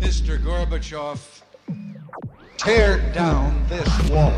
[0.00, 0.38] Mr.
[0.42, 1.18] Gorbachev,
[2.58, 4.30] tear down this wall.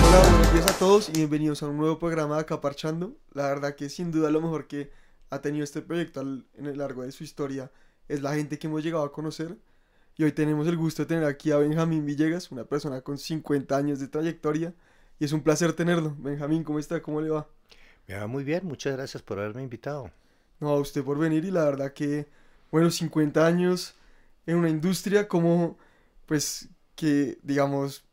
[0.00, 3.14] Hola, buenos días a todos y bienvenidos a un nuevo programa de Acaparchando.
[3.34, 4.90] La verdad que sin duda lo mejor que
[5.28, 7.70] ha tenido este proyecto en el largo de su historia
[8.08, 9.56] es la gente que hemos llegado a conocer.
[10.16, 13.76] Y hoy tenemos el gusto de tener aquí a Benjamín Villegas, una persona con 50
[13.76, 14.74] años de trayectoria.
[15.18, 16.14] Y es un placer tenerlo.
[16.18, 17.02] Benjamín, ¿cómo está?
[17.02, 17.48] ¿Cómo le va?
[18.06, 20.10] Me va muy bien, muchas gracias por haberme invitado.
[20.60, 22.26] No, a usted por venir y la verdad que,
[22.70, 23.94] bueno, 50 años
[24.46, 25.78] en una industria como,
[26.26, 28.04] pues, que, digamos,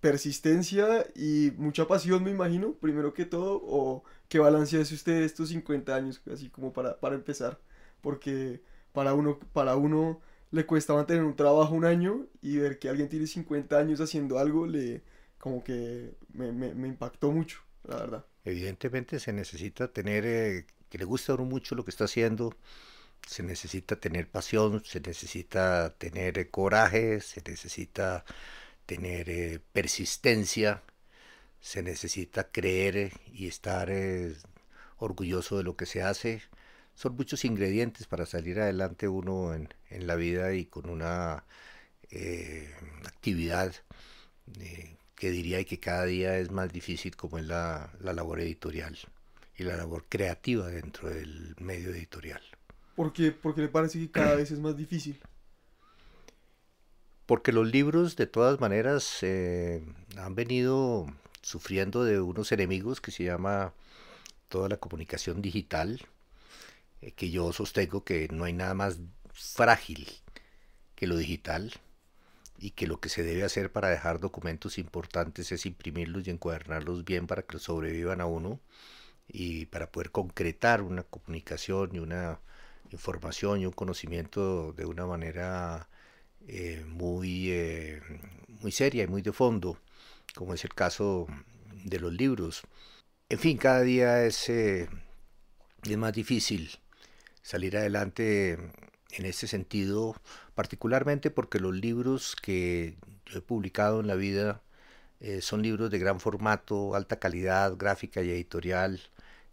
[0.00, 5.48] persistencia y mucha pasión, me imagino, primero que todo, o qué balance hace usted estos
[5.48, 7.58] 50 años, así como para, para empezar,
[8.00, 12.88] porque para uno, para uno le cuesta mantener un trabajo un año y ver que
[12.88, 15.02] alguien tiene 50 años haciendo algo, le,
[15.38, 18.24] como que me, me, impactó mucho, la verdad.
[18.44, 22.54] Evidentemente se necesita tener, eh, que le guste a uno mucho lo que está haciendo,
[23.26, 28.24] se necesita tener pasión, se necesita tener eh, coraje, se necesita
[28.86, 30.82] tener eh, persistencia,
[31.60, 33.90] se necesita creer eh, y estar
[34.98, 36.42] orgulloso de lo que se hace.
[36.98, 41.44] Son muchos ingredientes para salir adelante uno en, en la vida y con una
[42.10, 42.74] eh,
[43.06, 43.72] actividad
[44.58, 48.98] eh, que diría que cada día es más difícil como es la, la labor editorial
[49.56, 52.42] y la labor creativa dentro del medio editorial.
[52.96, 55.20] Porque, porque le parece que cada vez es más difícil.
[57.26, 61.06] Porque los libros de todas maneras eh, han venido
[61.42, 63.72] sufriendo de unos enemigos que se llama
[64.48, 66.00] toda la comunicación digital,
[67.16, 68.98] que yo sostengo que no hay nada más
[69.32, 70.08] frágil
[70.94, 71.72] que lo digital
[72.58, 77.04] y que lo que se debe hacer para dejar documentos importantes es imprimirlos y encuadernarlos
[77.04, 78.60] bien para que sobrevivan a uno
[79.28, 82.40] y para poder concretar una comunicación y una
[82.90, 85.88] información y un conocimiento de una manera
[86.48, 88.00] eh, muy, eh,
[88.60, 89.78] muy seria y muy de fondo,
[90.34, 91.26] como es el caso
[91.84, 92.62] de los libros.
[93.28, 94.88] En fin, cada día es, eh,
[95.84, 96.70] es más difícil
[97.48, 98.58] salir adelante
[99.12, 100.14] en este sentido,
[100.54, 102.98] particularmente porque los libros que
[103.34, 104.60] he publicado en la vida
[105.20, 109.00] eh, son libros de gran formato, alta calidad gráfica y editorial,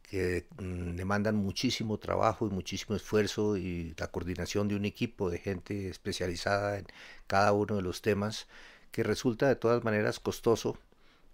[0.04, 5.40] que mm, demandan muchísimo trabajo y muchísimo esfuerzo y la coordinación de un equipo de
[5.40, 6.88] gente especializada en
[7.28, 8.48] cada uno de los temas,
[8.92, 10.78] que resulta de todas maneras costoso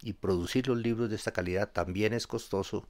[0.00, 2.86] y producir los libros de esta calidad también es costoso,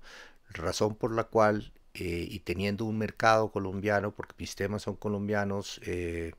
[0.51, 5.81] razón por la cual eh, y teniendo un mercado colombiano, porque mis temas son colombianos,
[5.85, 6.33] eh,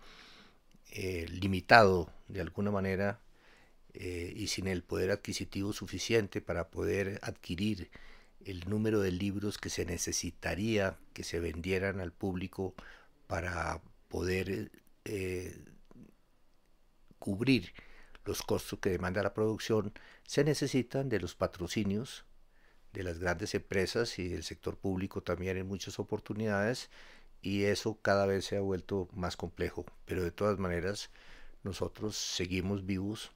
[0.91, 3.19] eh, limitado de alguna manera
[3.95, 7.91] y sin el poder adquisitivo suficiente para poder adquirir
[8.43, 12.73] el número de libros que se necesitaría que se vendieran al público
[13.27, 14.71] para poder
[17.19, 17.73] cubrir
[18.25, 19.93] los costos que demanda la producción,
[20.25, 22.25] se necesitan de los patrocinios
[22.93, 26.89] de las grandes empresas y del sector público también en muchas oportunidades
[27.41, 29.85] y eso cada vez se ha vuelto más complejo.
[30.05, 31.09] Pero de todas maneras
[31.63, 33.31] nosotros seguimos vivos,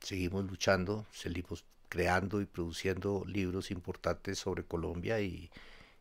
[0.00, 5.50] seguimos luchando, seguimos creando y produciendo libros importantes sobre Colombia y,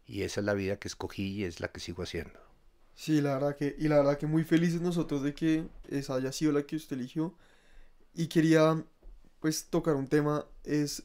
[0.07, 2.39] y esa es la vida que escogí y es la que sigo haciendo.
[2.95, 6.31] Sí, la verdad que, y la verdad que muy felices nosotros de que esa haya
[6.31, 7.35] sido la que usted eligió.
[8.13, 8.83] Y quería,
[9.41, 11.03] pues, tocar un tema, es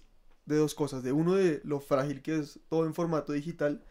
[0.50, 1.03] de dos cosas.
[1.03, 3.83] De uno, de lo frágil que es todo en formato digital.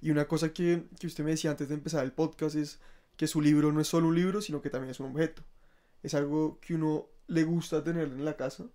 [0.00, 2.80] Y una cosa que, que usted me decía antes de empezar el podcast es
[3.16, 5.42] que su libro no es solo un libro, sino que también es un objeto.
[6.02, 8.66] Es algo que uno le gusta tener en la casa.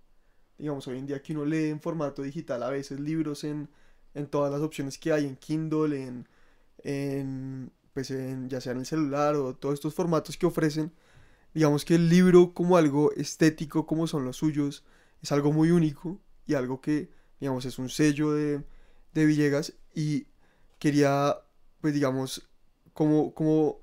[0.58, 3.68] Digamos, hoy en día que uno lee en formato digital a veces libros en,
[4.14, 6.28] en todas las opciones que hay, en Kindle, en,
[6.84, 10.92] en pues en, ya sea en el celular o todos estos formatos que ofrecen,
[11.54, 14.84] digamos que el libro como algo estético como son los suyos
[15.22, 17.10] es algo muy único y algo que
[17.42, 18.62] digamos es un sello de,
[19.14, 20.28] de Villegas y
[20.78, 21.38] quería
[21.80, 22.48] pues digamos
[22.92, 23.80] como, como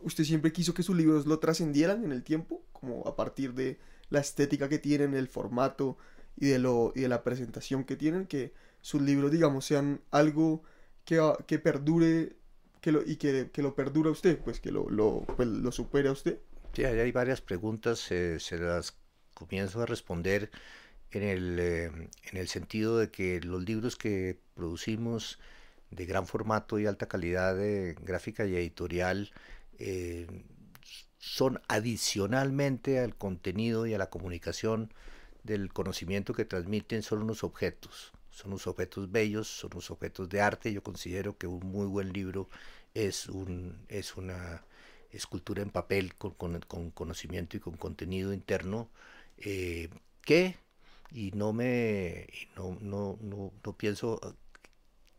[0.00, 3.78] usted siempre quiso que sus libros lo trascendieran en el tiempo como a partir de
[4.08, 5.98] la estética que tienen, el formato
[6.34, 10.62] y de, lo, y de la presentación que tienen, que sus libros digamos sean algo
[11.04, 12.36] que, que perdure
[12.80, 15.72] que lo, y que, que, lo perdura a usted, pues que lo, lo, pues, lo
[15.72, 16.38] supere a usted.
[16.72, 18.96] Sí, hay varias preguntas, eh, se las
[19.34, 20.50] comienzo a responder
[21.12, 25.38] en el, eh, en el sentido de que los libros que producimos
[25.90, 29.30] de gran formato y alta calidad de gráfica y editorial
[29.78, 30.26] eh,
[31.18, 34.92] son adicionalmente al contenido y a la comunicación
[35.44, 40.40] del conocimiento que transmiten, son unos objetos, son unos objetos bellos, son unos objetos de
[40.40, 40.72] arte.
[40.72, 42.48] Yo considero que un muy buen libro
[42.94, 44.64] es, un, es una
[45.10, 46.34] escultura en papel con,
[46.92, 48.90] conocimiento y con contenido interno
[49.38, 49.88] eh,
[50.22, 50.56] que,
[51.10, 52.26] y no me,
[52.56, 54.20] no, no, no, no pienso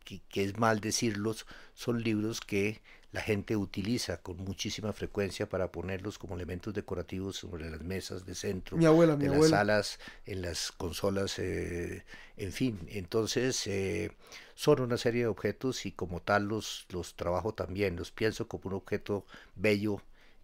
[0.04, 2.80] que, que, es mal decirlos, son libros que
[3.12, 8.36] la gente utiliza con muchísima frecuencia para ponerlos como elementos decorativos sobre las mesas de
[8.36, 9.56] centro, mi abuela, de mi las abuela.
[9.56, 12.04] salas, en las consolas, eh,
[12.36, 12.78] en fin.
[12.88, 14.12] Entonces, eh,
[14.54, 18.68] son una serie de objetos y como tal los, los trabajo también, los pienso como
[18.68, 19.26] un objeto
[19.56, 20.00] bello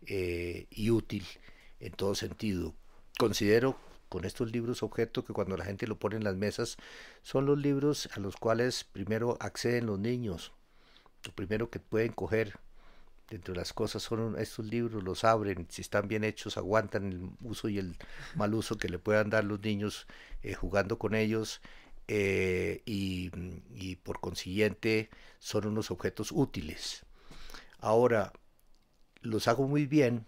[0.06, 1.24] eh, y útil
[1.78, 2.74] en todo sentido.
[3.16, 6.76] Considero con estos libros objeto que cuando la gente lo pone en las mesas
[7.22, 10.52] son los libros a los cuales primero acceden los niños,
[11.24, 12.58] lo primero que pueden coger
[13.28, 17.30] dentro de las cosas son estos libros, los abren, si están bien hechos, aguantan el
[17.40, 17.96] uso y el
[18.34, 20.06] mal uso que le puedan dar los niños
[20.42, 21.60] eh, jugando con ellos
[22.08, 23.32] eh, y,
[23.74, 25.10] y, por consiguiente
[25.40, 27.04] son unos objetos útiles.
[27.80, 28.32] Ahora,
[29.22, 30.24] los hago muy bien,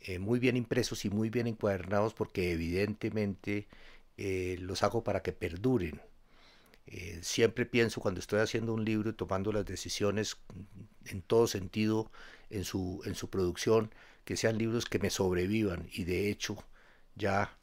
[0.00, 3.68] eh, muy bien impresos y muy bien encuadernados porque evidentemente
[4.60, 6.00] los hago para que perduren
[6.90, 10.38] eh, siempre pienso cuando estoy haciendo un libro y tomando las decisiones
[11.04, 12.10] en todo sentido
[12.48, 13.92] en su, en su producción,
[14.24, 15.88] que sean libros que me sobrevivan.
[15.92, 16.56] Y de hecho,
[17.14, 17.58] ya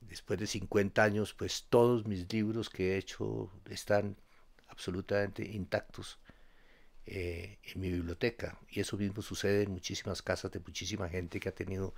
[0.00, 4.16] después de 50 años, pues todos mis libros que he hecho están
[4.68, 6.18] absolutamente intactos
[7.06, 8.58] eh, en mi biblioteca.
[8.70, 11.94] Y eso mismo sucede en muchísimas casas de muchísima gente que ha tenido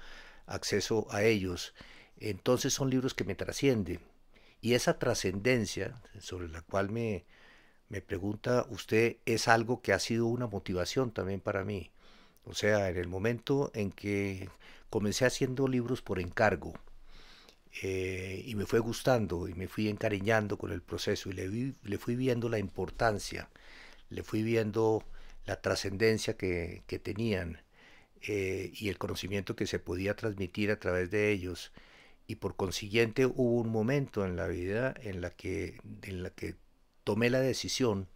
[0.46, 1.74] acceso a ellos.
[2.18, 4.00] Entonces son libros que me trascienden
[4.60, 7.24] y esa trascendencia sobre la cual me,
[7.88, 11.90] me pregunta usted es algo que ha sido una motivación también para mí.
[12.44, 14.48] O sea, en el momento en que
[14.90, 16.74] comencé haciendo libros por encargo
[17.82, 21.98] eh, y me fue gustando y me fui encariñando con el proceso y le, le
[21.98, 23.50] fui viendo la importancia,
[24.10, 25.04] le fui viendo
[25.46, 27.62] la trascendencia que, que, tenían
[28.22, 31.72] eh, y el conocimiento que se podía transmitir a través de ellos.
[32.26, 36.56] Y por consiguiente hubo un momento en la vida en la que, en la que
[37.04, 38.08] tomé la decisión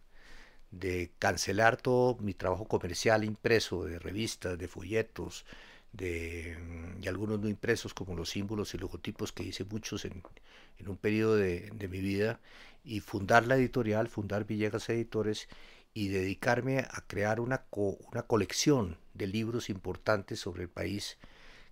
[0.71, 5.45] de cancelar todo mi trabajo comercial impreso de revistas, de folletos,
[5.93, 6.57] de,
[6.99, 10.23] de algunos no impresos como los símbolos y logotipos que hice muchos en,
[10.79, 12.39] en un periodo de, de, mi vida
[12.83, 15.47] y fundar la editorial, fundar Villegas Editores
[15.93, 21.17] y dedicarme a crear una, una colección de libros importantes sobre el país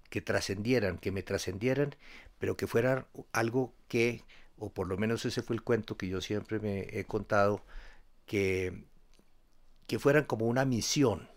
[0.10, 1.96] que trascendieran, que me trascendieran,
[2.38, 4.24] pero que fuera algo que,
[4.58, 7.64] o por lo menos ese fue el cuento que yo siempre me he contado,
[8.26, 8.84] que,
[9.88, 11.30] que fueran como una misión.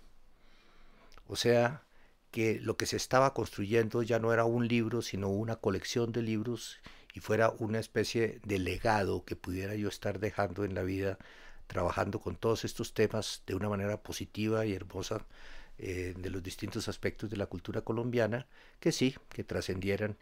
[1.27, 1.85] O sea,
[2.31, 6.23] que lo que se estaba construyendo ya no era un libro, sino una colección de
[6.23, 6.79] libros
[7.15, 11.17] y fuera una especie de legado que pudiera yo estar dejando en la vida,
[11.67, 15.27] trabajando con todos estos temas de una manera positiva y hermosa
[15.79, 18.47] eh, de los distintos aspectos de la cultura colombiana,
[18.81, 20.17] que sí, que trascendieran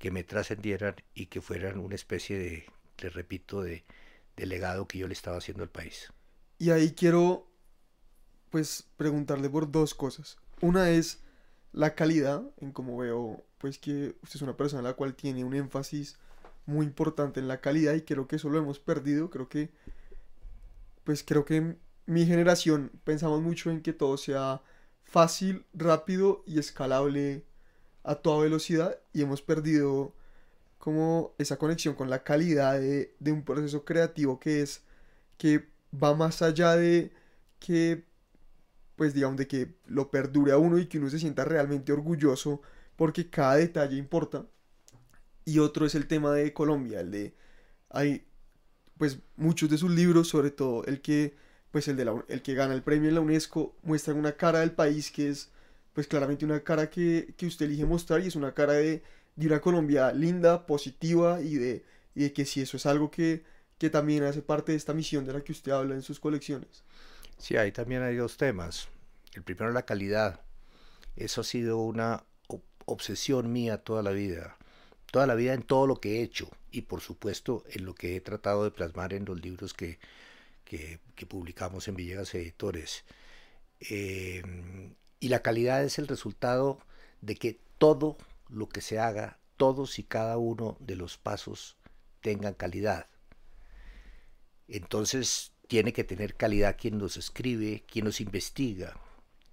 [0.00, 2.64] que me trascendieran y que fueran una especie de,
[3.00, 3.84] les repito, de,
[4.34, 6.10] de legado que yo le estaba haciendo al país.
[6.58, 7.46] Y ahí quiero,
[8.48, 10.38] pues, preguntarle por dos cosas.
[10.62, 11.20] Una es
[11.72, 15.54] la calidad, en cómo veo, pues, que usted es una persona la cual tiene un
[15.54, 16.18] énfasis
[16.64, 19.28] muy importante en la calidad y creo que eso lo hemos perdido.
[19.28, 19.68] Creo que,
[21.04, 21.76] pues, creo que
[22.06, 24.62] mi generación pensamos mucho en que todo sea
[25.02, 27.44] fácil, rápido y escalable
[28.04, 30.14] a toda velocidad y hemos perdido
[30.78, 34.82] como esa conexión con la calidad de, de, un proceso creativo que es
[35.36, 37.12] que va más allá de
[37.58, 38.04] que
[38.96, 42.62] pues digamos de que lo perdure a uno y que uno se sienta realmente orgulloso
[42.96, 44.46] porque cada detalle importa.
[45.44, 47.34] Y otro es el tema de Colombia el de
[47.88, 48.26] hay
[49.00, 51.34] pues muchos de sus libros sobre todo el que
[51.70, 54.60] pues el de la, el que gana el premio en la UNESCO muestran una cara
[54.60, 55.48] del país que es
[55.94, 59.02] pues claramente una cara que, que usted elige mostrar y es una cara de,
[59.36, 61.82] de una Colombia linda, positiva y de,
[62.14, 63.42] y de que si eso es algo que,
[63.78, 66.84] que también hace parte de esta misión de la que usted habla en sus colecciones.
[67.38, 68.88] Sí, ahí también hay dos temas.
[69.32, 70.42] El primero, la calidad.
[71.16, 72.22] Eso ha sido una
[72.84, 74.58] obsesión mía toda la vida.
[75.10, 78.16] Toda la vida en todo lo que he hecho y por supuesto en lo que
[78.16, 79.98] he tratado de plasmar en los libros que,
[80.64, 83.04] que, publicamos en Villegas Editores.
[83.80, 84.42] Eh,
[85.18, 86.78] y la calidad es el resultado
[87.20, 88.16] de que todo
[88.48, 91.76] lo que se haga, todos y cada uno de los pasos
[92.20, 93.06] tengan calidad.
[94.68, 98.96] Entonces tiene que tener calidad quien los escribe, quien los investiga,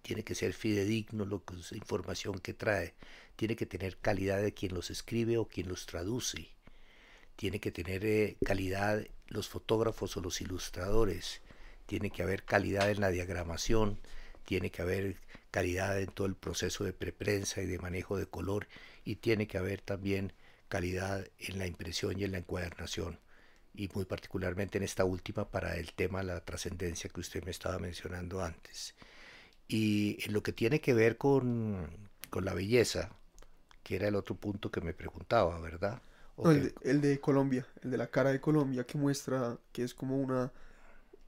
[0.02, 1.42] tiene que ser fidedigno la
[1.78, 2.96] información que trae,
[3.36, 6.50] tiene que tener calidad de quien los escribe o quien los traduce,
[7.38, 11.42] tiene que tener eh, calidad los fotógrafos o los ilustradores,
[11.86, 14.00] tiene que haber calidad en la diagramación,
[14.44, 15.18] tiene que haber
[15.52, 18.68] calidad en todo el proceso de preprensa y de manejo de color
[19.06, 20.34] y tiene que haber también
[20.68, 23.20] calidad en la impresión y en la encuadernación
[23.74, 27.52] y muy particularmente en esta última para el tema de la trascendencia que usted me
[27.52, 28.96] estaba mencionando antes.
[29.68, 33.12] Y en lo que tiene que ver con, con la belleza,
[33.84, 36.02] que era el otro punto que me preguntaba, ¿verdad?
[36.46, 39.94] El, de, el, de, Colombia, el de la cara de Colombia que muestra que es
[39.94, 40.52] como una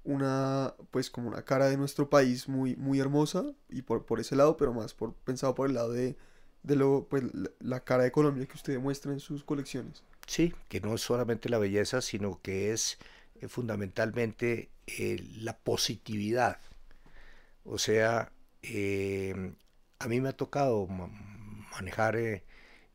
[0.03, 4.35] una pues como una cara de nuestro país muy muy hermosa y por, por ese
[4.35, 6.15] lado, pero más por pensado por el lado de,
[6.63, 7.23] de lo pues
[7.59, 10.03] la cara de Colombia que usted muestra en sus colecciones.
[10.27, 12.99] Sí, que no es solamente la belleza, sino que es
[13.41, 16.59] eh, fundamentalmente eh, la positividad.
[17.63, 19.53] O sea, eh,
[19.99, 20.87] a mí me ha tocado
[21.71, 22.43] manejar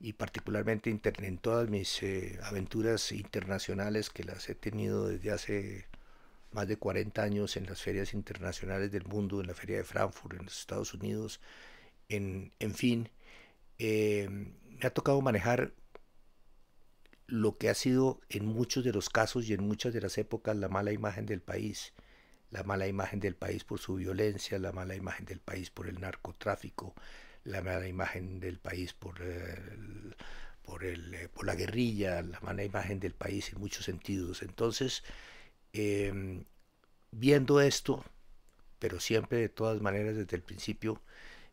[0.04, 2.02] y particularmente en todas mis
[2.42, 5.86] aventuras internacionales que las he tenido desde hace
[6.52, 10.38] más de 40 años en las ferias internacionales del mundo, en la feria de Frankfurt,
[10.38, 11.40] en los Estados Unidos,
[12.10, 13.08] en, en fin,
[13.78, 15.72] eh, me ha tocado manejar
[17.26, 20.54] lo que ha sido en muchos de los casos y en muchas de las épocas
[20.54, 21.94] la mala imagen del país,
[22.50, 25.98] la mala imagen del país por su violencia, la mala imagen del país por el
[25.98, 26.94] narcotráfico,
[27.44, 30.16] la mala imagen del país por, el,
[30.62, 34.42] por, el, eh, por la guerrilla, la mala imagen del país en muchos sentidos.
[34.42, 35.02] Entonces,
[35.74, 36.44] Em,
[37.10, 38.04] viendo esto,
[38.78, 41.02] pero siempre de todas maneras desde el principio,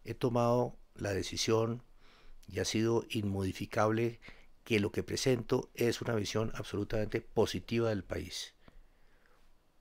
[0.06, 1.82] he tomado la decisión
[2.48, 4.20] y ha sido inmodificable
[4.64, 8.54] que lo que presento es una visión absolutamente positiva del país.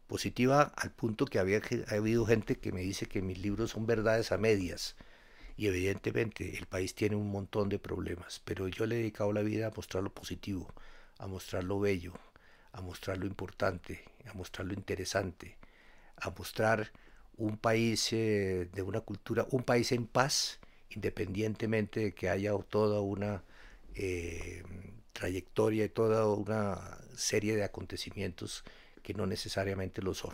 [0.07, 3.87] Positiva al punto que había ha habido gente que me dice que mis libros son
[3.87, 4.97] verdades a medias.
[5.61, 9.43] Y evidentemente el país tiene un montón de problemas, pero yo le he dedicado la
[9.43, 10.73] vida a mostrar lo positivo,
[11.19, 12.14] a mostrar lo bello,
[12.73, 15.59] a mostrar lo importante, a mostrar lo interesante,
[16.17, 16.90] a mostrar
[17.37, 23.02] un país eh, de una cultura, un país en paz, independientemente de que haya toda
[23.02, 23.45] una
[23.95, 24.62] eh,
[25.12, 28.64] trayectoria y toda una serie de acontecimientos
[29.02, 30.33] que no necesariamente lo son.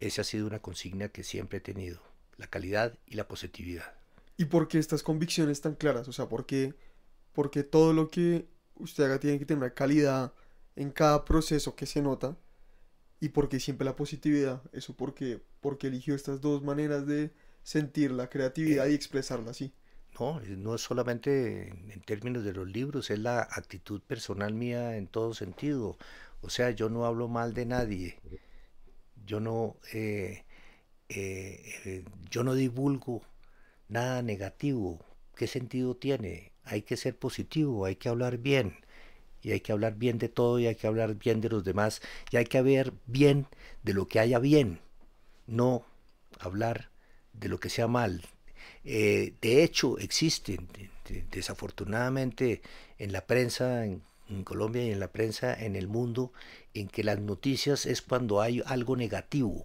[0.00, 2.00] Esa ha sido una consigna que siempre he tenido,
[2.38, 4.01] la calidad y la positividad.
[4.36, 6.08] ¿Y por qué estas convicciones tan claras?
[6.08, 6.74] O sea, ¿por qué,
[7.32, 10.32] porque todo lo que usted haga tiene que tener una calidad
[10.76, 12.36] en cada proceso que se nota
[13.20, 18.28] y porque siempre la positividad, eso porque, porque eligió estas dos maneras de sentir la
[18.28, 19.72] creatividad y expresarla así.
[20.18, 25.06] No, no es solamente en términos de los libros, es la actitud personal mía en
[25.06, 25.96] todo sentido.
[26.42, 28.18] O sea, yo no hablo mal de nadie,
[29.24, 30.44] yo no, eh,
[31.08, 33.22] eh, yo no divulgo
[33.92, 34.98] nada negativo.
[35.36, 36.52] ¿Qué sentido tiene?
[36.64, 38.76] Hay que ser positivo, hay que hablar bien
[39.42, 42.00] y hay que hablar bien de todo y hay que hablar bien de los demás
[42.30, 43.46] y hay que hablar bien
[43.82, 44.80] de lo que haya bien,
[45.46, 45.84] no
[46.38, 46.90] hablar
[47.32, 48.22] de lo que sea mal.
[48.84, 50.68] Eh, de hecho, existen,
[51.30, 52.62] desafortunadamente,
[52.98, 56.32] en la prensa en, en Colombia y en la prensa en el mundo,
[56.72, 59.64] en que las noticias es cuando hay algo negativo.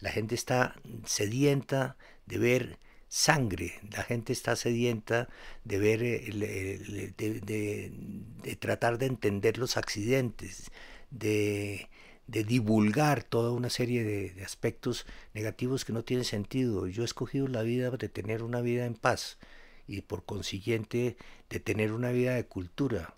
[0.00, 0.74] La gente está
[1.06, 2.78] sedienta de ver
[3.12, 3.74] sangre.
[3.90, 5.28] La gente está sedienta
[5.64, 10.70] de ver, eh, de, tratar de entender los accidentes,
[11.10, 11.88] de,
[12.26, 15.04] divulgar toda una serie de, aspectos
[15.34, 16.86] negativos que no tienen sentido.
[16.86, 19.38] Yo he escogido la vida de tener una vida en paz
[19.86, 21.18] y por consiguiente
[21.50, 23.14] de tener una vida de cultura.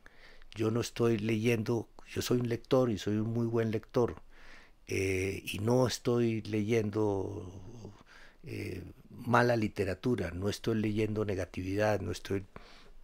[0.57, 4.23] Yo no estoy leyendo, yo soy un lector y soy un muy buen lector.
[4.89, 7.49] Eh, y no estoy leyendo
[8.43, 8.83] eh,
[9.27, 12.47] mala literatura, no estoy leyendo negatividad, no estoy,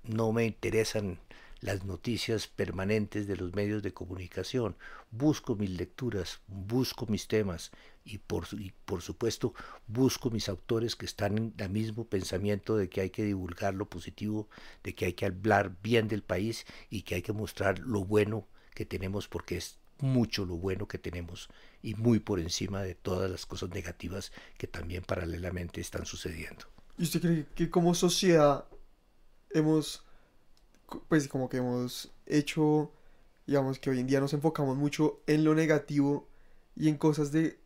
[0.04, 1.18] no me interesan
[1.60, 4.76] las noticias permanentes de los medios de comunicación.
[5.10, 7.70] Busco mis lecturas, busco mis temas
[8.04, 9.54] y por, y por supuesto
[9.86, 13.88] busco mis autores que están en el mismo pensamiento de que hay que divulgar lo
[13.88, 14.48] positivo,
[14.82, 18.46] de que hay que hablar bien del país y que hay que mostrar lo bueno
[18.74, 21.48] que tenemos porque es mucho lo bueno que tenemos
[21.82, 26.66] y muy por encima de todas las cosas negativas que también paralelamente están sucediendo.
[26.98, 28.66] ¿Y usted cree que como sociedad
[29.50, 30.04] hemos,
[31.08, 32.92] pues como que hemos hecho,
[33.46, 36.28] digamos que hoy en día nos enfocamos mucho en lo negativo
[36.76, 37.58] y en cosas de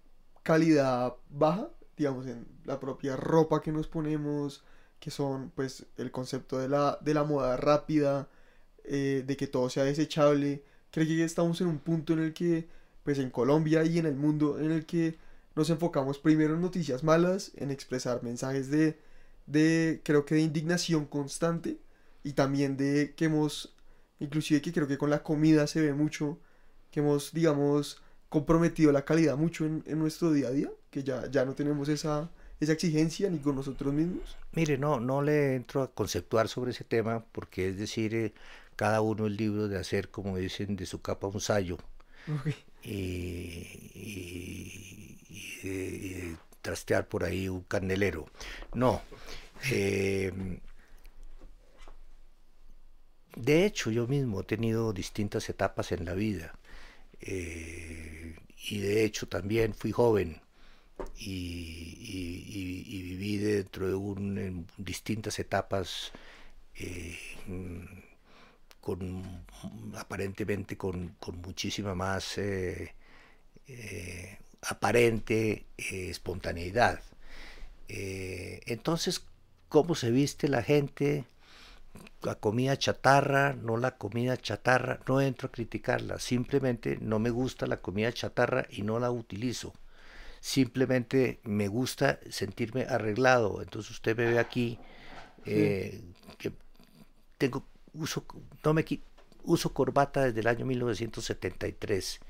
[0.43, 4.65] calidad baja, digamos en la propia ropa que nos ponemos,
[5.01, 8.29] que son pues el concepto de la, de la moda rápida,
[8.85, 12.69] eh, de que todo sea desechable, ¿Cree que estamos en un punto en el que,
[13.03, 15.17] pues en Colombia y en el mundo, en el que
[15.57, 18.97] nos enfocamos primero en noticias malas, en expresar mensajes de,
[19.47, 21.79] de creo que de indignación constante
[22.23, 23.75] y también de que hemos,
[24.21, 26.39] inclusive que creo que con la comida se ve mucho,
[26.93, 31.29] que hemos, digamos, comprometido la calidad mucho en, en nuestro día a día, que ya,
[31.29, 34.37] ya no tenemos esa, esa exigencia ni con nosotros mismos.
[34.53, 38.33] Mire, no, no le entro a conceptuar sobre ese tema porque es decir, eh,
[38.77, 41.41] cada uno el libro de hacer, como dicen, de su capa un
[42.29, 42.55] Ok.
[42.83, 43.99] y,
[45.65, 48.27] y- trastear por ahí un candelero.
[48.73, 49.03] No.
[49.71, 50.33] eh,
[53.37, 56.55] de hecho, yo mismo he tenido distintas etapas en la vida.
[57.21, 58.37] eh,
[58.71, 60.41] y de hecho también fui joven
[61.19, 66.13] y, viví dentro de un, en distintas etapas
[66.77, 67.19] eh,
[68.85, 69.47] con
[69.97, 72.95] aparentemente con, con muchísima más eh,
[73.67, 77.01] eh, aparente eh, espontaneidad.
[77.89, 79.25] Entonces,
[79.71, 81.25] ¿cómo se viste la gente?
[82.21, 87.67] La comida chatarra, no la comida chatarra, no entro a criticarla, simplemente no me gusta
[87.67, 89.73] la comida chatarra y no la utilizo.
[90.41, 93.63] Simplemente me gusta sentirme arreglado.
[93.63, 94.79] Entonces usted me ve aquí
[95.45, 96.53] que
[97.39, 98.25] tengo uso
[98.65, 98.85] no me
[99.45, 102.21] uso corbata desde el año 1973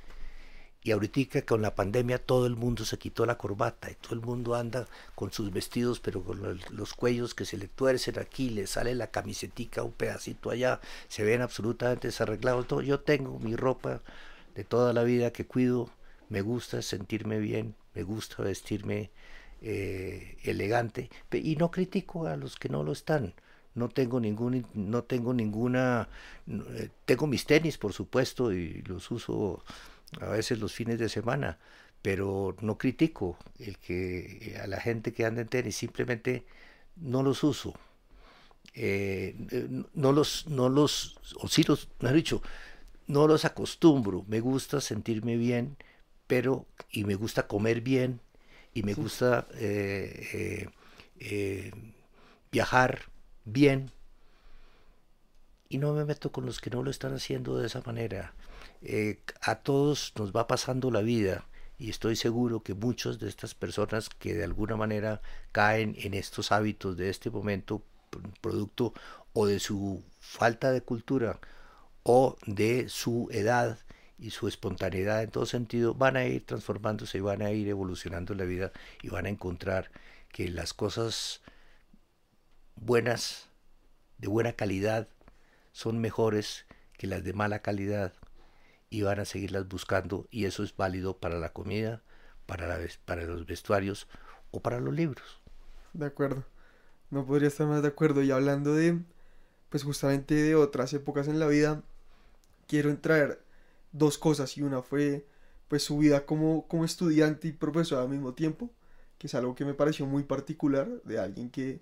[0.85, 4.21] y ahorita con la pandemia todo el mundo se quitó la corbata y todo el
[4.21, 8.51] mundo anda con sus vestidos pero con los, los cuellos que se le tuercen aquí,
[8.51, 12.67] le sale la camisetica un pedacito allá, se ven absolutamente desarreglados.
[12.85, 14.03] Yo tengo mi ropa
[14.55, 15.89] de toda la vida que cuido,
[16.29, 19.11] me gusta sentirme bien, me gusta vestirme
[19.63, 23.33] eh, elegante y no critico a los que no lo están.
[23.75, 26.09] No tengo ningún, in- no tengo ninguna,
[26.47, 29.65] no, eh, tengo mis tenis por supuesto y los uso
[30.21, 31.59] a veces los fines de semana,
[32.03, 36.45] pero no critico el que a la gente que anda en tenis simplemente
[36.97, 37.75] no los uso.
[38.75, 42.43] Eh, eh, no los, no los, o sí los, mejor dicho,
[43.09, 44.25] no los acostumbro.
[44.29, 45.77] Me gusta sentirme bien,
[46.27, 48.21] pero y me gusta comer bien
[48.75, 50.69] y me gusta eh, eh,
[51.21, 51.73] eh,
[52.53, 53.03] viajar
[53.45, 53.91] bien
[55.69, 58.35] y no me meto con los que no lo están haciendo de esa manera.
[58.83, 61.47] Eh, a todos nos va pasando la vida
[61.79, 65.21] y estoy seguro que muchas de estas personas que de alguna manera
[65.53, 67.83] caen en estos hábitos de este momento,
[68.41, 68.93] producto
[69.33, 71.41] o de su falta de cultura
[72.05, 73.79] o de su edad
[74.19, 78.35] y su espontaneidad en todo sentido, van a ir transformándose y van a ir evolucionando
[78.35, 79.91] la vida y van a encontrar
[80.29, 81.43] que las cosas
[82.77, 83.49] buenas,
[84.19, 85.09] de buena calidad,
[85.73, 88.13] son mejores que las de mala calidad
[88.91, 92.03] y van a seguirlas buscando y eso es válido para la comida,
[92.47, 94.09] para, la para los vestuarios
[94.51, 95.41] o para los libros.
[95.93, 96.45] De acuerdo.
[97.11, 98.23] No podría estar más de acuerdo.
[98.23, 99.01] Y hablando de,
[99.71, 101.83] pues justamente de otras épocas en la vida,
[102.67, 103.41] quiero traer
[103.93, 104.57] dos cosas.
[104.59, 105.27] Y una fue,
[105.69, 108.71] pues su vida como, como estudiante y profesor al mismo tiempo,
[109.19, 111.81] que es algo que me pareció muy particular de alguien que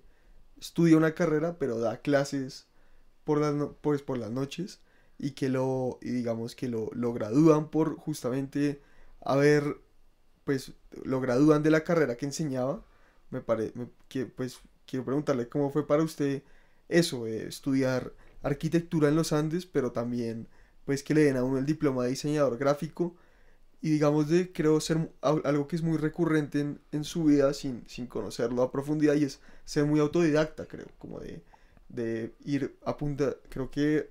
[0.63, 2.67] estudia una carrera, pero da clases
[3.25, 4.81] por las, no- pues, por las noches
[5.19, 8.81] y que lo, y digamos que lo, lo gradúan por justamente
[9.21, 9.77] haber,
[10.45, 10.73] pues,
[11.03, 12.83] lo gradúan de la carrera que enseñaba.
[13.29, 13.73] Me parece,
[14.07, 16.43] que, pues, quiero preguntarle cómo fue para usted
[16.89, 20.47] eso, eh, estudiar arquitectura en los Andes, pero también,
[20.85, 23.15] pues, que le den a uno el diploma de diseñador gráfico
[23.83, 27.83] y digamos de, creo ser algo que es muy recurrente en, en su vida sin,
[27.87, 31.43] sin conocerlo a profundidad y es ser muy autodidacta, creo, como de,
[31.89, 34.09] de ir a punta, creo que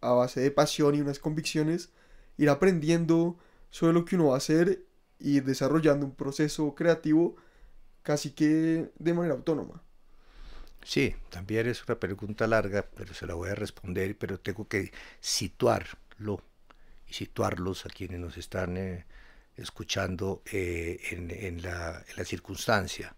[0.00, 1.90] a base de pasión y unas convicciones,
[2.38, 3.38] ir aprendiendo
[3.70, 4.84] sobre lo que uno va a hacer
[5.20, 7.36] y ir desarrollando un proceso creativo
[8.02, 9.82] casi que de manera autónoma.
[10.84, 14.92] Sí, también es una pregunta larga, pero se la voy a responder, pero tengo que
[15.20, 16.42] situarlo
[17.14, 19.06] situarlos a quienes nos están eh,
[19.56, 23.14] escuchando eh, en, la circunstancia.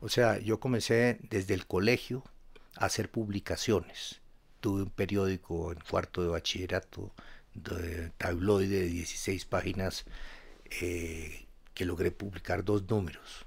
[0.00, 2.24] O sea, yo comencé desde el colegio
[2.76, 4.20] a hacer publicaciones.
[4.60, 7.12] Tuve un periódico en cuarto de bachillerato,
[7.54, 10.04] de tabloide de 16 páginas,
[10.80, 13.46] eh, que logré publicar dos números.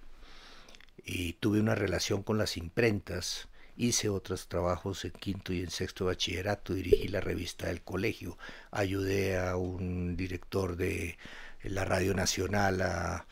[1.06, 3.48] Y tuve una relación con las imprentas,
[3.80, 8.38] hice otros trabajos en quinto y en sexto bachillerato, dirigí la revista del colegio,
[8.72, 11.18] ayudé a un director de
[11.64, 13.26] la Radio Nacional a,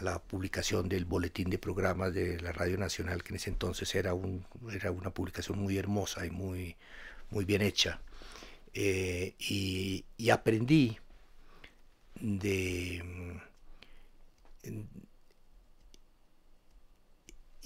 [0.00, 4.14] la publicación del boletín de programas de la Radio Nacional, que en ese entonces era,
[4.14, 6.76] un, era una publicación muy hermosa y muy,
[7.30, 8.00] muy bien hecha.
[8.72, 10.98] Eh, y, aprendí
[12.14, 13.02] de,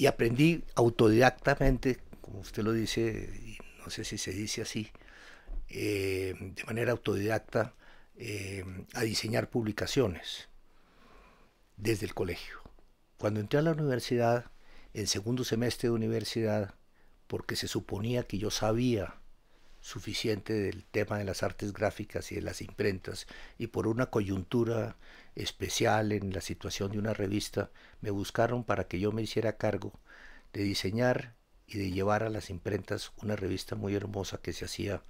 [0.01, 4.89] y aprendí autodidactamente, como usted lo dice, no sé si se dice así,
[5.69, 7.75] eh, de manera autodidacta,
[8.17, 10.49] eh, a diseñar publicaciones
[11.77, 12.63] desde el colegio.
[13.19, 14.51] Cuando entré a la universidad,
[14.95, 16.77] en segundo semestre de universidad,
[17.27, 19.20] porque se suponía que yo sabía
[19.81, 23.27] suficiente del tema de las artes gráficas y de las imprentas,
[23.59, 24.97] y por una coyuntura
[25.35, 29.93] especial en la situación de una revista, me buscaron para que yo me hiciera cargo
[30.53, 31.35] de diseñar
[31.67, 35.03] y de llevar a las imprentas una revista muy hermosa que se hacía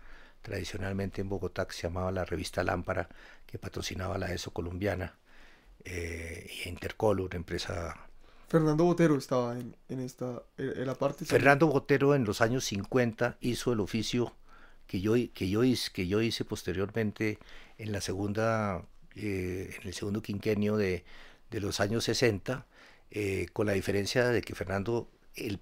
[0.43, 3.09] tradicionalmente en Bogotá, que se llamaba la revista Lámpara,
[3.47, 5.19] que patrocinaba la ESO colombiana,
[5.85, 8.11] eh, y Intercol, una empresa
[8.51, 11.25] Fernando Botero estaba en, en esta, en la parte.
[11.25, 14.35] Fernando Botero en los años 50 hizo el oficio
[14.91, 15.61] que yo, que yo,
[15.93, 17.39] que yo hice posteriormente
[17.79, 21.05] en la segunda, eh, en el segundo quinquenio de,
[21.49, 22.67] de los años 60,
[23.13, 25.61] eh, con la diferencia de que Fernando él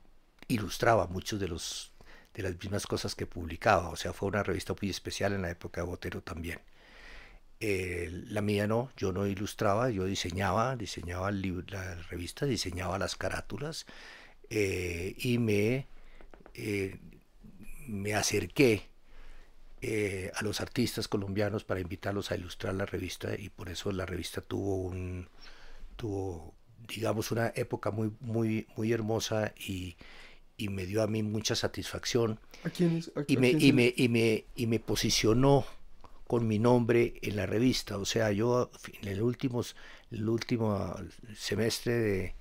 [0.49, 1.93] ilustraba muchos de los
[2.33, 5.51] de las mismas cosas que publicaba, o sea, fue una revista muy especial en la
[5.51, 6.61] época de Botero también.
[7.61, 13.85] Eh, la mía no, yo no ilustraba, yo diseñaba, diseñaba la revista, diseñaba las carátulas
[14.49, 15.87] y me,
[17.89, 18.89] me acerqué
[19.81, 24.07] eh, a los artistas colombianos para invitarlos a ilustrar la revista y por eso la
[24.07, 25.29] revista tuvo un
[25.97, 26.55] tuvo
[26.89, 29.97] digamos una época muy muy muy hermosa y,
[30.57, 32.41] y me dio a mí mucha satisfacción.
[33.29, 35.65] Y, me, y, me, y, me, y me posicionó
[36.27, 37.99] con mi nombre en la revista.
[37.99, 39.77] O sea yo en el últimos
[40.11, 40.97] el último
[41.37, 42.35] semestre de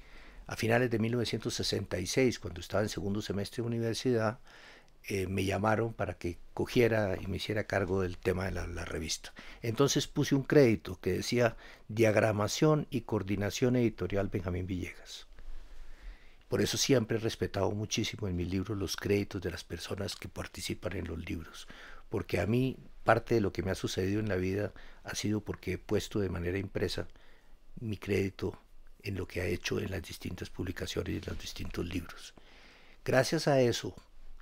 [0.47, 4.39] a finales de 1966 cuando estaba en segundo semestre de universidad
[5.10, 9.34] eh, me llamaron para que cogiera y me hiciera cargo del tema de la, revista.
[9.62, 11.56] Entonces puse un crédito que decía
[11.88, 15.28] Diagramación y Coordinación Editorial Benjamín Villegas.
[16.50, 20.28] Por eso siempre he respetado muchísimo en mis libros los créditos de las personas que
[20.28, 21.70] participan en los libros,
[22.10, 24.74] porque a mí parte de lo que me ha sucedido en la vida
[25.06, 27.08] ha sido porque he puesto de manera impresa
[27.80, 28.60] mi crédito
[29.04, 32.34] en lo que ha hecho en las distintas publicaciones y en los distintos libros.
[33.06, 33.96] Gracias a eso,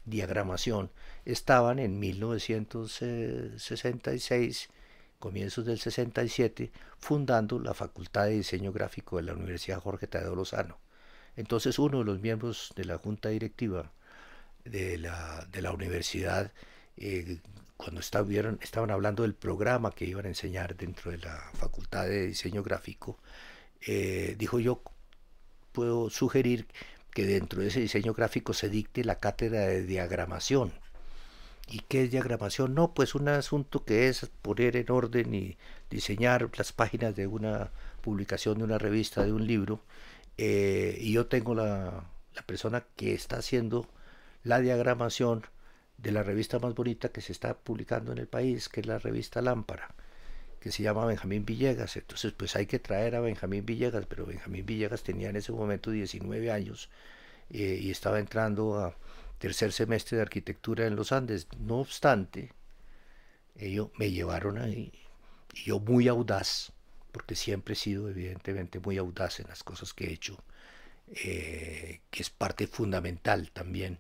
[0.06, 0.92] diagramación
[1.26, 4.70] estaban en 1966,
[5.20, 10.78] comienzos del 67, fundando la Facultad de Diseño Gráfico de la Universidad Jorge Tadeo Lozano.
[11.36, 13.92] Entonces uno de los miembros de la junta directiva
[14.64, 16.52] de la, de la universidad,
[16.98, 17.40] eh,
[17.78, 22.28] cuando estaban, estaban hablando del programa que iban a enseñar dentro de la Facultad de
[22.28, 23.20] Diseño Gráfico,
[23.82, 24.82] eh, dijo yo
[25.72, 26.68] puedo sugerir
[27.16, 30.74] que dentro de ese diseño gráfico se dicte la cátedra de diagramación.
[31.70, 32.76] ¿Y qué es diagramación?
[32.76, 35.58] No, pues un asunto que es poner en orden y
[35.90, 39.80] diseñar las páginas de una publicación, de una revista, de un libro.
[40.38, 42.04] Eh, y yo tengo la,
[42.36, 43.88] la persona que está haciendo
[44.44, 45.46] la diagramación
[45.98, 49.00] de la revista más bonita que se está publicando en el país, que es la
[49.00, 49.96] revista Lámpara
[50.66, 51.96] que se llama Benjamín Villegas.
[51.96, 55.92] Entonces, pues hay que traer a Benjamín Villegas, pero Benjamín Villegas tenía en ese momento
[55.92, 56.90] 19 años
[57.52, 58.98] eh, y estaba entrando a
[59.38, 61.48] tercer semestre de arquitectura en los Andes.
[61.60, 62.52] No obstante,
[63.56, 64.92] ellos me llevaron ahí
[65.54, 66.72] y yo muy audaz,
[67.12, 70.44] porque siempre he sido evidentemente muy audaz en las cosas que he hecho,
[71.14, 74.00] eh, que es parte fundamental también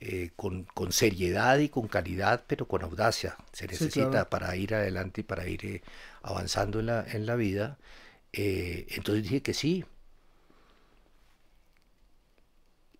[0.00, 3.36] eh, con, con, seriedad y con calidad, pero con audacia.
[3.52, 5.82] Se necesita para ir adelante y para ir eh,
[6.22, 7.78] avanzando en la, en la vida.
[8.32, 9.84] Eh, entonces dije que sí.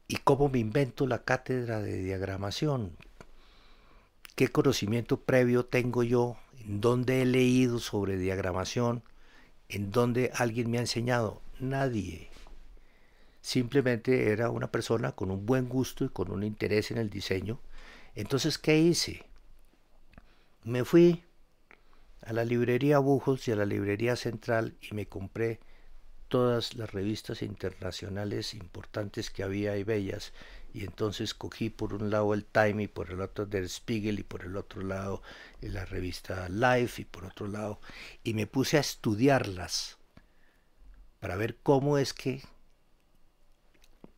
[0.09, 2.97] ¿Y cómo me invento la cátedra de diagramación?
[4.35, 6.37] ¿Qué conocimiento previo tengo yo?
[6.61, 9.03] ¿En dónde he leído sobre diagramación?
[9.69, 11.43] ¿En dónde alguien me ha enseñado?
[11.61, 12.28] Nadie.
[13.49, 17.63] Simplemente era una persona con un buen gusto y con un interés en el diseño.
[18.15, 19.25] Entonces, ¿qué hice?
[20.65, 21.25] Me fui
[22.21, 25.61] a la librería Bujos y a la librería Central y me compré
[26.29, 30.35] todas las revistas internacionales importantes que había y bellas
[30.75, 34.25] y entonces cogí por un lado el Time y por el otro Der Spiegel y
[34.25, 35.23] por el otro lado
[35.63, 37.81] la revista Life y por otro lado
[38.23, 39.97] y me puse a estudiarlas
[41.19, 42.43] para ver cómo es que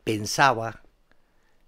[0.03, 0.81] pensaba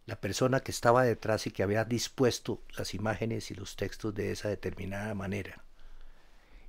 [0.06, 4.32] la persona que estaba detrás y que había dispuesto las imágenes y los textos de
[4.32, 5.64] esa determinada manera.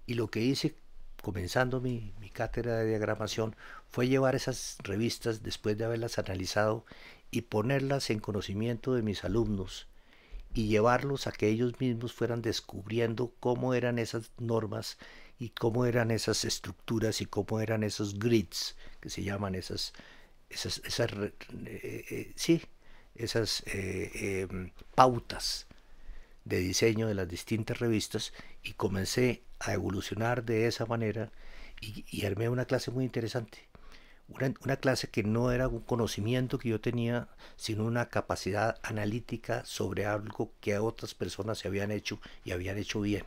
[0.06, 0.76] Y lo que hice,
[1.22, 3.56] comenzando mi, mi cátedra de diagramación,
[3.88, 6.84] fue llevar esas revistas después de haberlas analizado
[7.30, 9.88] y ponerlas en conocimiento de mis alumnos
[10.54, 14.98] y llevarlos a que ellos mismos fueran descubriendo cómo eran esas normas
[15.38, 19.92] y cómo eran esas estructuras y cómo eran esos grids que se llaman esas
[20.50, 21.10] esas, esas
[22.36, 22.62] sí,
[23.14, 25.66] esas em, pautas
[26.44, 31.30] de diseño de las distintas revistas y comencé a evolucionar de esa manera
[31.80, 33.58] y, armé una clase muy interesante.
[34.28, 39.64] Una, una, clase que no era un conocimiento que yo tenía, sino una capacidad analítica
[39.66, 43.24] sobre algo que otras personas se habían hecho y habían hecho bien.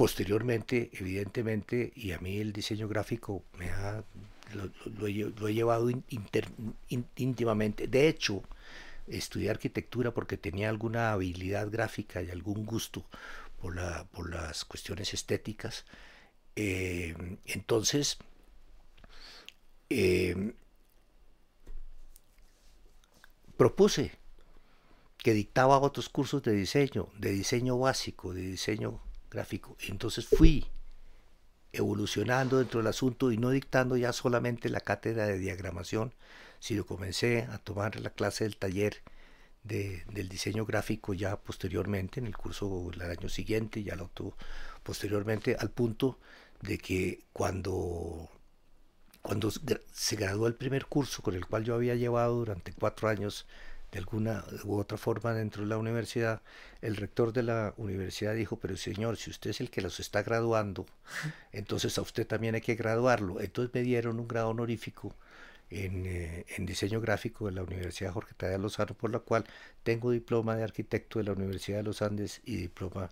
[0.00, 4.02] Posteriormente, evidentemente, y a mí el diseño gráfico me ha,
[4.54, 5.90] lo, he, llevado
[7.18, 7.86] íntimamente.
[7.86, 8.42] De hecho,
[9.06, 13.04] estudié arquitectura porque tenía alguna habilidad gráfica y algún gusto
[13.60, 15.84] por, la, por las cuestiones estéticas.
[16.56, 18.16] Eh, entonces,
[19.90, 20.54] eh,
[23.58, 24.12] propuse
[25.18, 29.76] que dictaba otros cursos de diseño, de diseño básico, de diseño gráfico.
[29.88, 30.66] Entonces fui
[31.72, 36.12] evolucionando dentro del asunto y no dictando ya solamente la cátedra de diagramación,
[36.58, 39.02] sino comencé a tomar la clase del taller
[39.62, 44.36] de, del diseño gráfico ya posteriormente, en el curso del año siguiente, ya lo tuvo
[44.82, 46.18] posteriormente, al punto
[46.62, 48.28] de que cuando,
[49.22, 53.46] cuando se graduó el primer curso con el cual yo había llevado durante cuatro años
[53.92, 56.42] de alguna u otra forma dentro de la universidad,
[56.80, 60.22] el rector de la universidad dijo, pero señor, si usted es el que los está
[60.22, 60.86] graduando,
[61.52, 63.40] entonces a usted también hay que graduarlo.
[63.40, 65.14] Entonces me dieron un grado honorífico
[65.70, 69.44] en, eh, en diseño gráfico de la Universidad Jorge Tadeo Lozano, por la cual
[69.82, 73.10] tengo diploma de arquitecto de la Universidad de los Andes y diploma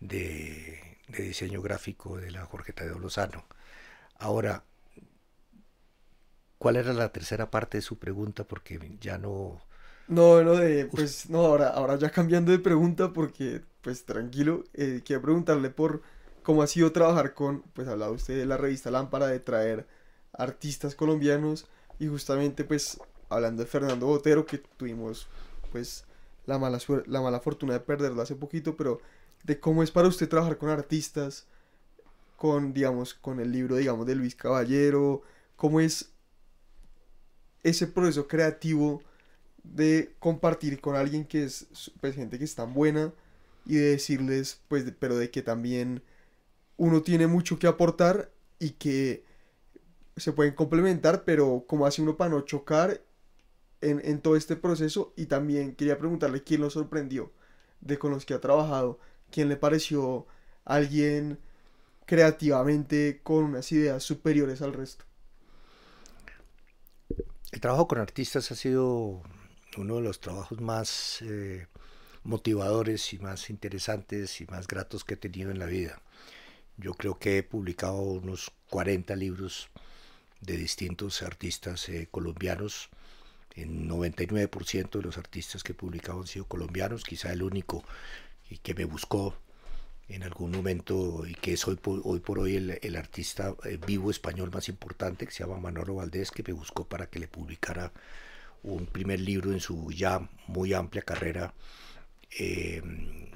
[0.00, 3.44] de, de diseño gráfico de la Jorge Tadeo Lozano.
[4.18, 4.64] Ahora,
[6.58, 8.44] ¿cuál era la tercera parte de su pregunta?
[8.44, 9.60] Porque ya no
[10.08, 15.02] no, no, de, pues no, ahora, ahora ya cambiando de pregunta porque, pues tranquilo, eh,
[15.04, 16.02] quiero preguntarle por
[16.42, 19.86] cómo ha sido trabajar con, pues hablaba usted de la revista Lámpara, de traer
[20.32, 21.66] artistas colombianos
[21.98, 25.26] y justamente pues hablando de Fernando Botero que tuvimos
[25.72, 26.04] pues
[26.46, 29.00] la mala, la mala fortuna de perderlo hace poquito, pero
[29.44, 31.46] de cómo es para usted trabajar con artistas,
[32.36, 35.22] con, digamos, con el libro, digamos, de Luis Caballero,
[35.56, 36.10] cómo es
[37.62, 39.02] ese proceso creativo
[39.74, 41.66] de compartir con alguien que es
[42.00, 43.12] pues, gente que es tan buena
[43.64, 46.02] y de decirles, pues, pero de que también
[46.76, 49.24] uno tiene mucho que aportar y que
[50.16, 53.02] se pueden complementar, pero como hace uno para no chocar
[53.80, 55.12] en, en todo este proceso.
[55.16, 57.32] Y también quería preguntarle quién lo sorprendió
[57.80, 58.98] de con los que ha trabajado,
[59.30, 60.26] quién le pareció
[60.64, 61.38] alguien
[62.06, 65.04] creativamente con unas ideas superiores al resto.
[67.52, 69.22] El trabajo con artistas ha sido
[69.76, 71.66] uno de los trabajos más eh,
[72.24, 76.00] motivadores y más interesantes y más gratos que he tenido en la vida.
[76.76, 79.68] Yo creo que he publicado unos 40 libros
[80.40, 82.90] de distintos artistas eh, colombianos.
[83.54, 87.84] El 99% de los artistas que he publicado han sido colombianos, quizá el único
[88.62, 89.34] que me buscó
[90.08, 94.10] en algún momento y que es hoy por hoy, por hoy el, artista eh, vivo
[94.10, 97.92] español más importante que se llama Manolo Valdés que me buscó para que le publicara
[98.66, 101.54] un primer libro en su ya muy amplia carrera
[102.38, 103.30] em,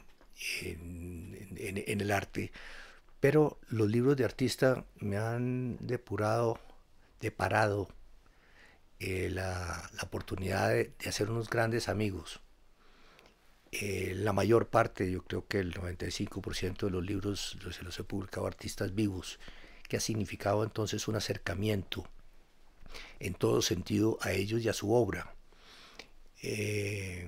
[1.56, 2.52] en, el arte,
[3.20, 6.58] pero los libros de artista me han depurado,
[7.20, 7.88] deparado
[8.98, 12.40] eh, la, oportunidad de, hacer unos grandes amigos.
[13.72, 18.46] Eh, la mayor parte, yo creo que el 95% de los libros los he publicado
[18.46, 19.38] artistas vivos,
[19.88, 22.04] que ha significado entonces un acercamiento
[23.18, 25.34] en todo sentido a ellos y a su obra.
[26.42, 27.26] Eh,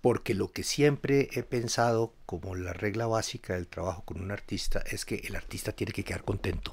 [0.00, 4.82] porque lo que siempre he pensado como la regla básica del trabajo con un artista
[4.90, 6.72] es que el artista tiene que quedar contento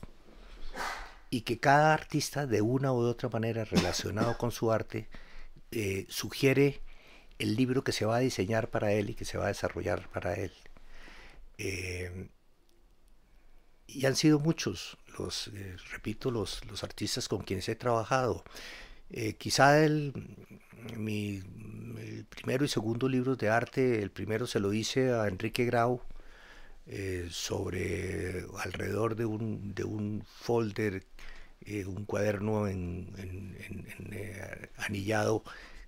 [1.29, 5.09] y que cada artista de una u otra manera relacionado con su arte
[5.71, 6.81] eh, sugiere
[7.39, 10.07] el libro que se va a diseñar para él y que se va a desarrollar
[10.09, 10.53] para él.
[11.57, 12.29] Eh,
[13.87, 18.43] y han sido muchos los, eh, repito, los, los, artistas con quienes he trabajado.
[19.09, 20.13] Eh, quizá el,
[20.97, 21.41] mi,
[22.29, 26.01] primero y segundo libros de arte, el primero se lo hice a Enrique Grau,
[26.87, 31.03] eh, sobre alrededor de un, de un folder,
[31.87, 32.65] un cuaderno
[34.77, 35.43] anillado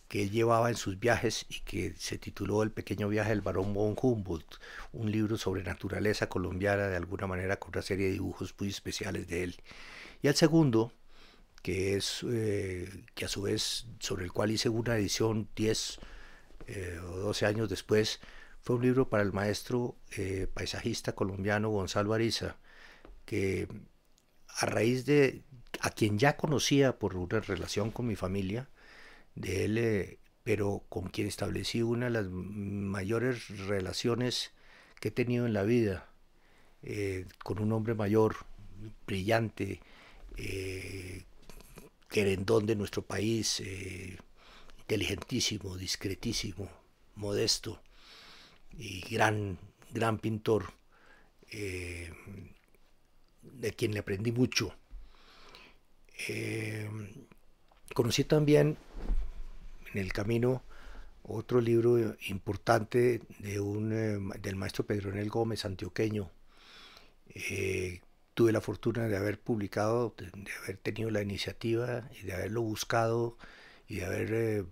[0.08, 3.74] que él llevaba en sus viajes y que se tituló El pequeño viaje del barón
[3.74, 4.56] von Humboldt,
[4.94, 9.28] un libro sobre naturaleza colombiana de alguna manera con una serie de dibujos muy especiales
[9.28, 9.56] de él.
[10.22, 10.94] Y el segundo,
[11.62, 16.00] que es eh, que a su vez sobre el cual hice una edición 10
[16.68, 18.20] eh, o 12 años después,
[18.62, 22.58] fue un libro para el maestro eh, paisajista colombiano Gonzalo Ariza,
[23.26, 23.68] que
[24.48, 25.44] a raíz de
[25.82, 28.70] a quien ya conocía por una relación con mi familia,
[29.38, 34.52] de él, eh, pero con quien establecí una de las mayores relaciones
[35.00, 36.10] que he tenido en la vida,
[36.84, 38.36] eh, con un hombre mayor,
[39.06, 39.80] brillante,
[40.38, 41.24] eh,
[42.10, 43.62] querendón de nuestro país,
[44.80, 46.70] inteligentísimo, discretísimo,
[47.16, 47.82] modesto
[48.78, 49.58] y gran,
[49.92, 50.74] gran pintor,
[51.52, 52.14] de
[53.76, 54.74] quien le aprendí mucho.
[57.94, 58.78] conocí también
[59.98, 60.64] en el camino
[61.24, 66.32] otro libro importante de un, eh, del maestro Pedronel Gómez, antioqueño.
[67.36, 68.02] Eh,
[68.34, 70.32] tuve la fortuna de haber publicado, de,
[70.64, 73.38] haber tenido la iniciativa y de haberlo buscado
[73.90, 74.64] y de haber eh,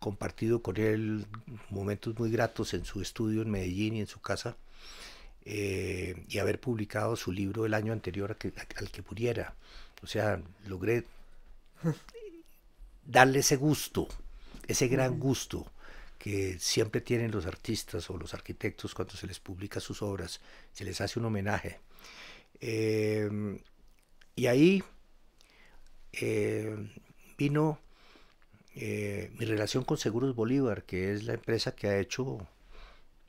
[0.00, 1.26] compartido con él
[1.70, 4.56] momentos muy gratos en su estudio en Medellín y en su casa.
[5.44, 8.36] y haber publicado su libro el año anterior
[8.76, 9.54] al que muriera.
[10.02, 11.04] O sea, logré
[13.06, 14.08] darle ese gusto,
[14.68, 15.70] ese gran gusto
[16.18, 20.40] que siempre tienen los artistas o los arquitectos cuando se les publica sus obras,
[20.72, 21.80] se les hace un homenaje.
[22.60, 23.58] Em,
[24.36, 24.84] y ahí
[26.12, 26.90] em,
[27.36, 27.80] vino
[28.76, 32.46] eh, mi relación con Seguros Bolívar, que es la empresa que ha hecho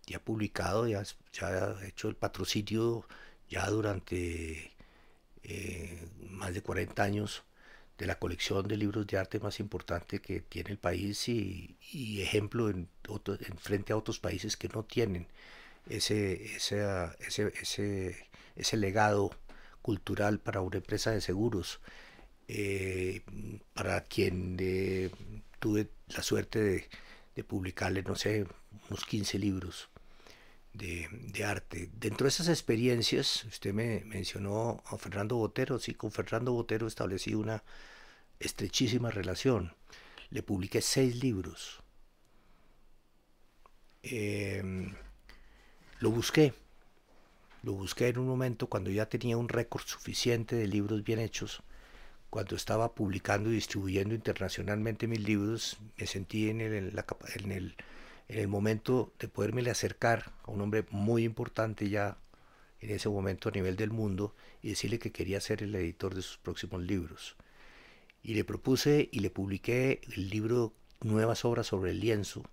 [0.06, 3.06] y ha publicado, ya, ya ha hecho el patrocinio
[3.50, 4.72] ya durante
[5.43, 7.43] eh, más de 40 años
[7.97, 11.77] de la colección de libros de arte más importante que tiene el país y,
[12.21, 15.27] ejemplo en, en, frente a otros países que no tienen
[15.88, 16.84] ese, ese,
[17.19, 19.32] ese, ese, legado
[19.82, 21.82] cultural para una empresa de seguros,
[22.47, 23.21] eh,
[23.73, 25.12] para quien eh,
[25.60, 26.89] tuve la suerte de,
[27.36, 28.45] de, publicarle, no sé,
[28.89, 29.89] unos 15 libros
[30.74, 31.90] de, arte.
[31.94, 37.34] Dentro de esas experiencias, usted me mencionó a Fernando Botero, sí, con Fernando Botero establecí
[37.36, 37.64] una
[38.40, 39.74] estrechísima relación.
[40.30, 41.82] Le publiqué seis libros.
[44.02, 44.96] Em,
[46.00, 46.54] lo busqué.
[47.62, 51.64] Lo busqué en un momento cuando ya tenía un récord suficiente de libros bien hechos.
[52.30, 56.96] Cuando estaba publicando y distribuyendo internacionalmente mis libros, me sentí en el,
[58.28, 62.18] en el momento de poderme acercar a un hombre muy importante ya
[62.80, 66.22] en ese momento a nivel del mundo y decirle que quería ser el editor de
[66.22, 67.36] sus próximos libros
[68.24, 72.44] y le propuse y le publiqué el libro Nuevas obras sobre el lienzo,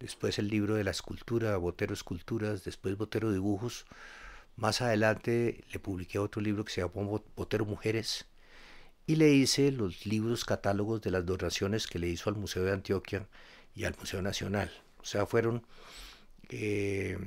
[0.00, 3.86] después el libro de la escultura, Botero Esculturas, después Botero Dibujos.
[4.56, 8.26] Más adelante le publiqué otro libro que se llamó Botero Mujeres
[9.06, 12.72] y le hice los libros catálogos de las donaciones que le hizo al Museo de
[12.72, 13.28] Antioquia
[13.74, 14.70] y al Museo Nacional.
[14.98, 15.66] O sea, fueron...
[16.48, 17.18] Eh,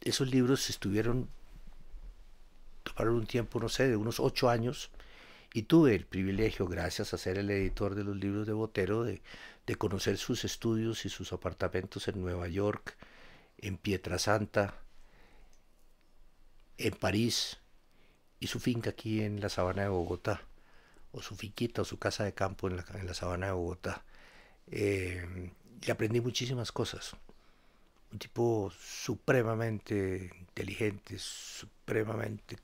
[0.00, 1.28] esos libros estuvieron,
[2.82, 4.90] tomaron un tiempo, no sé, de unos ocho años
[5.52, 9.20] y tuve el privilegio, gracias a ser el editor de los libros de Botero, de,
[9.78, 12.96] conocer sus estudios y sus apartamentos en Nueva York,
[13.58, 14.74] en Pietrasanta,
[16.76, 17.58] en París
[18.40, 20.42] y su finca aquí en la sabana de Bogotá,
[21.12, 24.04] o su finquita o su casa de campo en la, en la sabana de Bogotá.
[24.68, 27.16] Eh, y aprendí muchísimas cosas.
[28.12, 32.56] Un tipo supremamente inteligente, supremamente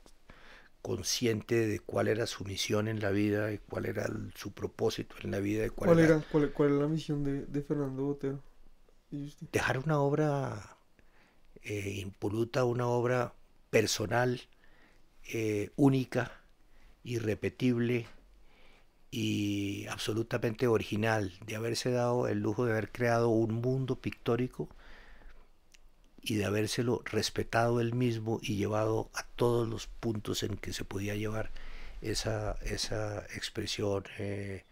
[0.83, 5.33] consciente de cuál era su misión en la vida y cuál era su propósito en
[5.33, 5.67] la vida.
[5.67, 8.43] Y cuál, era, cuál, cuál, era la misión de, Fernando Botero?
[9.53, 10.77] Dejar una obra
[11.63, 13.35] eh, impoluta, una obra
[13.71, 14.41] personal,
[15.33, 16.31] eh, única,
[17.03, 18.07] irrepetible
[19.17, 24.69] y absolutamente original, de haberse dado el lujo de haber creado un mundo pictórico
[26.21, 30.85] y de habérselo respetado él mismo y llevado a todos los puntos en que se
[30.85, 31.51] podía llevar
[32.03, 34.65] esa, esa expresión eh,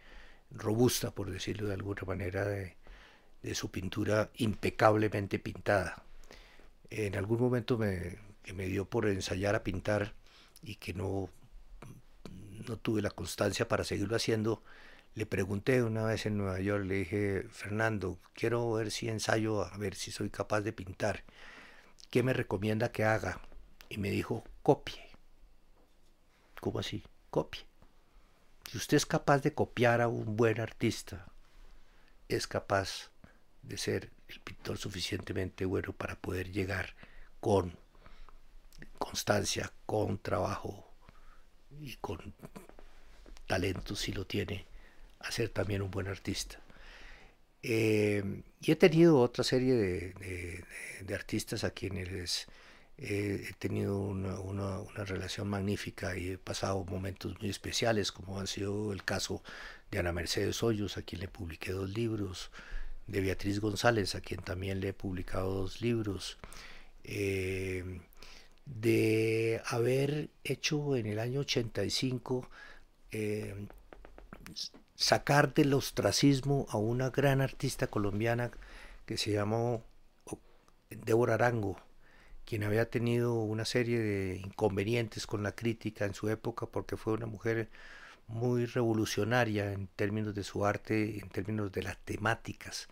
[0.51, 2.75] robusta, por decirlo de alguna manera, de,
[3.55, 6.03] su pintura impecablemente pintada.
[6.91, 8.19] En algún momento me,
[8.53, 10.13] me dio por ensayar a pintar
[10.61, 11.31] y que no,
[12.67, 14.61] no tuve la constancia para seguirlo haciendo,
[15.15, 19.77] le pregunté una vez en Nueva York, le dije, Fernando, quiero ver si ensayo, a
[19.77, 21.23] ver si soy capaz de pintar.
[22.11, 23.39] ¿Qué me recomienda que haga?
[23.87, 25.01] Y me dijo, copie.
[26.59, 27.03] ¿Cómo así?
[27.29, 27.65] Copie.
[28.69, 31.25] Si usted es capaz de copiar a un buen artista,
[32.27, 33.11] es capaz
[33.61, 36.93] de ser el pintor suficientemente bueno para poder llegar
[37.39, 37.77] con
[38.97, 40.94] constancia, con trabajo
[41.81, 42.33] y con
[43.47, 44.65] talento si lo tiene
[45.31, 46.59] ser también un buen artista.
[47.63, 48.23] Eh,
[48.61, 52.47] y he tenido otra serie de, artistas a quienes
[52.97, 58.47] he tenido una, una, una, relación magnífica y he pasado momentos muy especiales, como ha
[58.47, 59.43] sido el caso
[59.91, 62.51] de Ana Mercedes Hoyos, a quien le publiqué dos libros,
[63.07, 66.37] de Beatriz González, a quien también le he publicado dos libros,
[67.03, 67.99] eh,
[68.65, 72.49] de haber hecho en el año 85
[73.11, 73.67] eh,
[74.95, 78.51] sacar del ostracismo a una gran artista colombiana
[79.05, 79.83] que se llamó
[80.89, 81.77] Débora Arango,
[82.45, 87.13] quien había tenido una serie de inconvenientes con la crítica en su época porque fue
[87.13, 87.69] una mujer
[88.27, 92.87] muy revolucionaria en términos de su arte, en términos de las temáticas,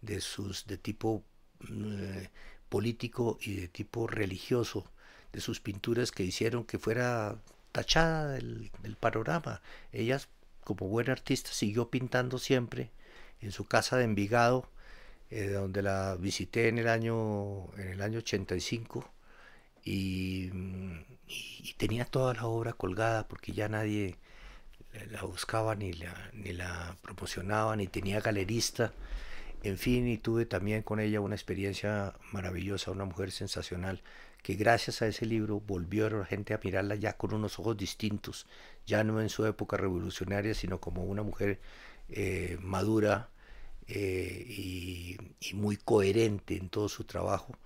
[0.00, 1.22] de sus de tipo
[1.68, 2.24] mm,
[2.68, 4.90] político y de tipo religioso,
[5.32, 7.36] de sus pinturas que hicieron que fuera
[7.72, 9.60] tachada del, panorama.
[9.92, 10.20] Ella,
[10.64, 12.90] como buena artista, siguió pintando siempre
[13.40, 14.68] en su casa de Envigado,
[15.30, 19.08] eh, donde la visité en el año, en el año 85
[19.84, 20.50] y,
[21.28, 24.16] y, tenía toda la obra colgada porque ya nadie
[25.10, 28.92] la buscaba ni la, ni la promocionaba, ni tenía galerista.
[29.62, 34.02] En fin, y tuve también con ella una experiencia maravillosa, una mujer sensacional,
[34.42, 38.46] que gracias a ese libro volvió la gente a mirarla ya con unos ojos distintos,
[38.86, 41.60] ya no en su época revolucionaria, sino como una mujer
[42.08, 43.30] eh, madura,
[43.92, 45.16] eh, y,
[45.54, 47.56] muy coherente en todo su trabajo.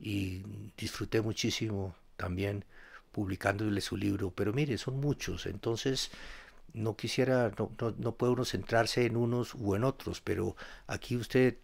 [0.00, 0.42] Y
[0.76, 2.64] disfruté muchísimo también
[3.12, 6.10] publicándole su libro, pero mire, son muchos, entonces
[6.74, 10.56] no quisiera, no, no, puede uno centrarse en unos u en otros, pero
[10.86, 11.56] aquí usted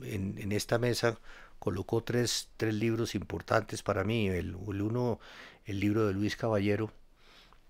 [0.00, 1.18] en, en esta mesa
[1.60, 5.20] colocó tres, tres, libros importantes para mí, el, uno,
[5.66, 6.90] el libro de Luis Caballero,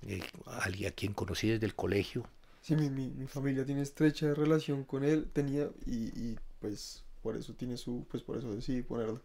[0.06, 2.26] eh, a quien conocí desde el colegio,
[2.62, 7.36] Sí, mi, mi, mi, familia tiene estrecha relación con él, tenía, y, y, pues por
[7.36, 9.22] eso tiene su, pues por eso decidí ponerlo.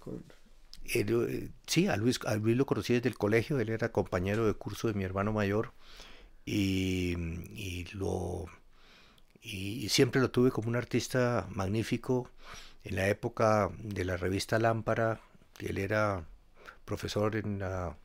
[0.00, 0.24] Con...
[0.94, 4.54] Eh, sí, a Luis, a Luis lo conocí desde el colegio, él era compañero de
[4.54, 5.72] curso de mi hermano mayor.
[6.44, 7.16] Y,
[7.54, 8.46] y lo
[9.42, 12.30] y, siempre lo tuve como un artista magnífico
[12.88, 15.20] en la época de la revista Lámpara,
[15.58, 16.24] él era
[16.86, 17.98] profesor en la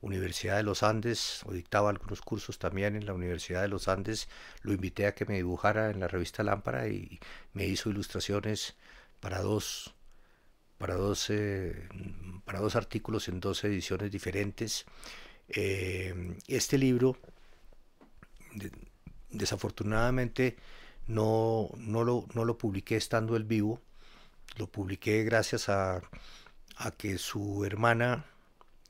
[0.00, 4.28] Universidad de los Andes, o dictaba algunos cursos también en la Universidad de los Andes,
[4.62, 7.20] lo invité a que me dibujara en la revista Lámpara y
[7.52, 8.74] me hizo ilustraciones
[9.20, 9.94] para dos,
[10.78, 11.30] para dos,
[12.44, 14.84] para dos artículos en dos ediciones diferentes.
[15.48, 17.16] Eh, este libro,
[19.30, 20.56] desafortunadamente,
[21.06, 23.80] no, no, lo, no lo publiqué estando él vivo,
[24.56, 26.02] lo publiqué gracias a,
[26.76, 28.24] a que su hermana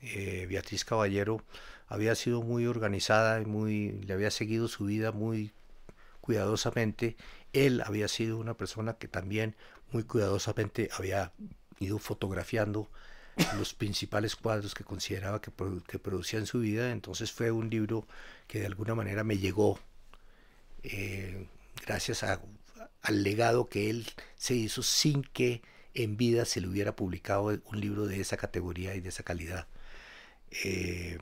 [0.01, 1.43] eh, Beatriz Caballero
[1.87, 5.53] había sido muy organizada y muy, le había seguido su vida muy
[6.21, 7.17] cuidadosamente.
[7.53, 9.57] Él había sido una persona que también
[9.93, 11.33] muy cuidadosamente había
[11.79, 12.91] ido fotografiando
[13.59, 15.53] los principales cuadros que consideraba que,
[15.87, 16.93] que producía en su vida.
[16.93, 18.07] Entonces fue un libro
[18.47, 19.79] que de alguna manera me llegó
[20.83, 21.47] eh,
[21.87, 22.23] gracias
[23.03, 24.07] al legado que él
[24.37, 25.63] se hizo sin que
[25.95, 29.67] en vida se le hubiera publicado un libro de esa categoría y de esa calidad.
[30.65, 31.19] Eh,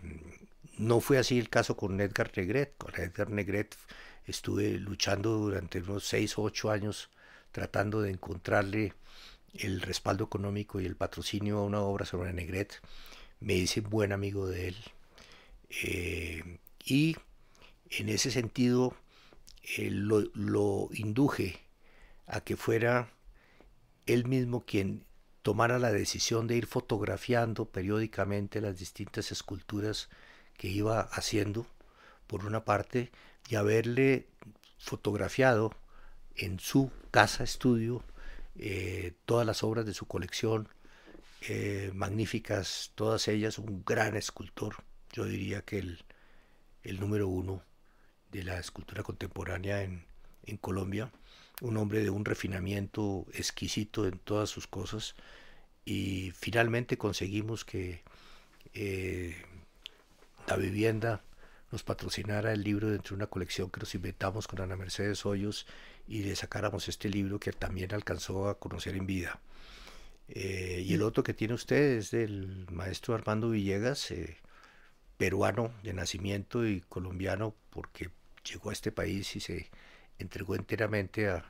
[0.78, 2.76] no fue así el caso con Edgar Negret.
[2.78, 3.76] Con Edgar Negret
[4.26, 7.10] estuve luchando durante unos 6 o 8 años
[7.52, 8.94] tratando de encontrarle
[9.54, 12.80] el respaldo económico y el patrocinio a una obra sobre Negret.
[13.40, 14.76] Me hice buen amigo de él.
[15.82, 17.16] Eh, y
[17.90, 18.96] en ese sentido
[19.62, 21.60] eh, lo, induje
[22.26, 23.12] a que fuera
[24.06, 25.04] él mismo quien
[25.42, 30.08] tomara la decisión de ir fotografiando periódicamente las distintas esculturas
[30.56, 31.66] que iba haciendo,
[32.26, 33.10] por una parte,
[33.48, 34.28] y haberle
[34.78, 35.72] fotografiado
[36.36, 38.04] en su casa estudio
[38.56, 40.68] eh, todas las obras de su colección,
[41.48, 44.76] eh, magníficas, todas ellas, un gran escultor,
[45.12, 46.04] yo diría que el,
[46.82, 47.62] el número uno
[48.32, 50.04] de la escultura contemporánea en,
[50.44, 51.12] en Colombia
[51.62, 55.14] un hombre de un refinamiento exquisito en todas sus cosas
[55.84, 58.02] y finalmente conseguimos que
[58.74, 59.36] eh,
[60.48, 61.22] la vivienda
[61.70, 65.66] nos patrocinara el libro dentro de una colección que nos inventamos con Ana Mercedes Hoyos
[66.08, 69.40] y le sacáramos este libro que también alcanzó a conocer en vida.
[70.28, 74.38] Eh, y el otro que tiene usted es del maestro Armando Villegas, eh,
[75.16, 78.10] peruano de nacimiento y colombiano porque
[78.44, 79.70] llegó a este país y se
[80.18, 81.44] entregó enteramente a,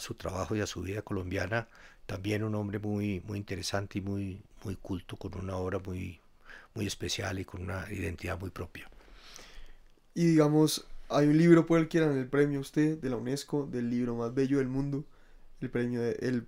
[0.00, 1.68] su trabajo y a su vida colombiana.
[2.06, 6.20] También un hombre muy, muy interesante y muy, muy culto, con una obra muy,
[6.74, 8.88] muy especial y con una identidad muy propia.
[10.14, 13.66] Y digamos, hay un libro por el que dan el premio usted de la UNESCO,
[13.66, 15.04] del libro más bello del mundo,
[15.60, 16.46] el premio, el,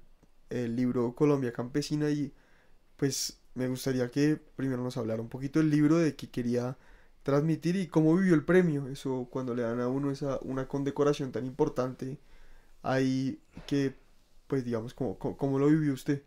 [0.50, 2.32] el libro Colombia Campesina, y
[2.96, 6.76] pues me gustaría que primero nos hablara un poquito del libro de que quería
[7.22, 8.88] transmitir y cómo vivió el premio.
[8.88, 12.18] Eso cuando le dan a uno esa una condecoración tan importante,
[12.82, 13.94] ahí que,
[14.46, 16.22] pues digamos, ¿cómo, cómo, lo vivió usted?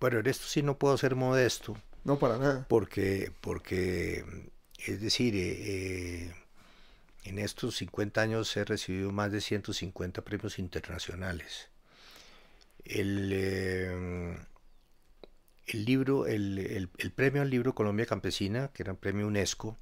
[0.00, 1.76] Bueno, en esto sí no puedo ser modesto.
[2.04, 2.66] No, para nada.
[2.68, 4.24] Porque, porque
[4.86, 6.34] es decir, eh, eh,
[7.24, 11.68] en estos 50 años he recibido más de 150 premios internacionales.
[12.84, 14.38] El, eh,
[15.72, 19.78] el libro, el, el, premio al libro Colombia Campesina, que era un premio UNESCO,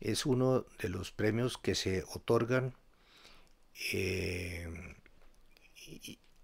[0.00, 2.74] es uno de los premios que se otorgan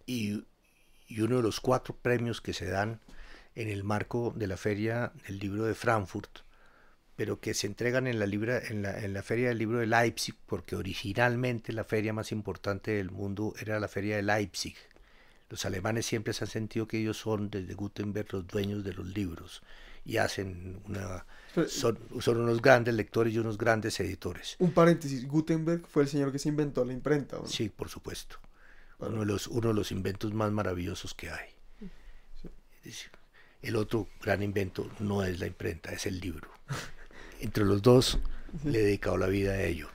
[0.06, 0.44] y,
[1.08, 3.00] y, uno de los cuatro premios que se dan
[3.54, 6.40] en el marco de la Feria del Libro de Frankfurt,
[7.16, 9.86] pero que se entregan en la, libra, en la, en la Feria del Libro de
[9.86, 14.76] Leipzig, porque originalmente la feria más importante del mundo era la Feria de Leipzig.
[15.50, 19.06] Los alemanes siempre se han sentido que ellos son, desde Gutenberg, los dueños de los
[19.06, 19.62] libros
[20.04, 21.26] y hacen una...
[21.66, 24.56] Son, son unos grandes lectores y unos grandes editores.
[24.60, 27.36] Un paréntesis, Gutenberg fue el señor que se inventó la imprenta.
[27.36, 27.46] ¿no?
[27.46, 28.36] Sí, por supuesto.
[29.00, 31.48] Uno, de los, uno de los inventos más maravillosos que hay.
[33.62, 36.48] El otro gran invento no es la imprenta, es el libro.
[37.40, 38.18] Entre los dos
[38.64, 39.88] le he dedicado la vida a ello.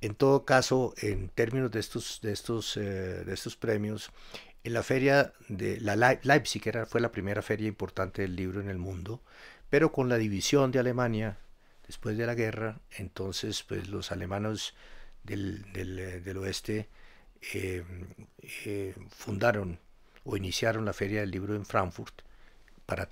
[0.00, 4.10] En todo caso, en términos de estos, de estos, eh, de estos premios,
[4.64, 8.70] en la feria de la Leipzig era, fue la primera feria importante del libro en
[8.70, 9.22] el mundo,
[9.68, 11.38] pero con la división de Alemania
[11.86, 14.74] después de la guerra, entonces pues los alemanes
[15.22, 16.88] del, del, eh, oeste
[17.52, 17.84] eh,
[18.64, 19.78] eh, fundaron
[20.24, 22.22] o iniciaron la feria del libro en Frankfurt
[22.86, 23.10] para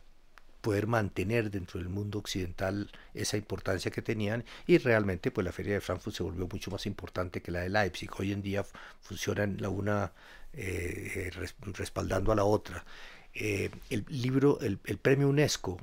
[0.63, 5.75] poder mantener dentro del mundo occidental esa importancia que tenían y realmente pues la feria
[5.75, 8.09] de Frankfurt se volvió mucho más importante que la de Leipzig.
[8.19, 8.65] Hoy en día
[9.03, 10.13] funcionan la una
[10.55, 11.31] eh,
[11.75, 12.85] respaldando a la otra.
[13.35, 15.79] Eh, el libro, el, premio UNESCO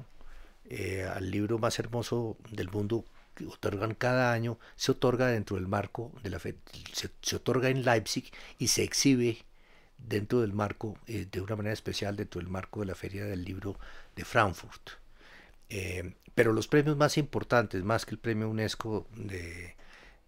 [0.69, 3.03] eh, al libro más hermoso del mundo
[3.35, 6.55] que otorgan cada año, se otorga dentro del marco de la fe,
[6.93, 9.39] se, otorga en Leipzig y se exhibe
[10.07, 13.77] dentro del marco, de una manera especial, dentro del marco de la Feria del Libro
[14.15, 14.91] de Frankfurt.
[16.35, 19.07] pero los premios más importantes, más que el premio UNESCO,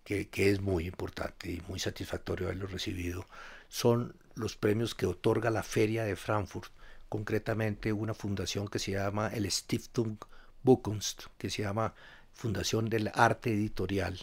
[0.03, 3.25] que, que, es muy importante y muy satisfactorio haberlo recibido,
[3.69, 6.71] son los premios que otorga la Feria de Frankfurt,
[7.09, 10.17] concretamente una fundación que se llama el Stiftung
[10.63, 11.93] Buchkunst, que se llama
[12.33, 14.19] Fundación del Arte Editorial,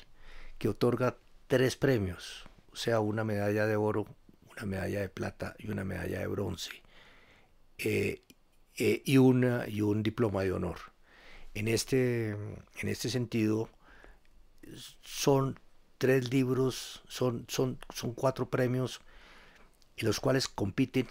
[0.59, 4.07] que otorga tres premios, o sea, una medalla de oro,
[4.59, 6.70] una medalla de plata y una medalla de bronce,
[7.78, 8.22] eh,
[8.76, 10.78] eh, y, una, y un diploma de honor.
[11.54, 13.68] En este, en este sentido,
[15.02, 15.59] son
[15.98, 19.00] tres libros, son, son, son cuatro premios
[19.96, 21.09] en los cuales compiten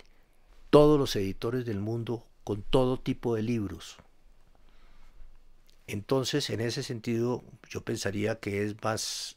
[0.69, 3.97] todos los editores del mundo con todo tipo de libros.
[5.87, 9.35] Entonces, en ese sentido, yo pensaría que es más,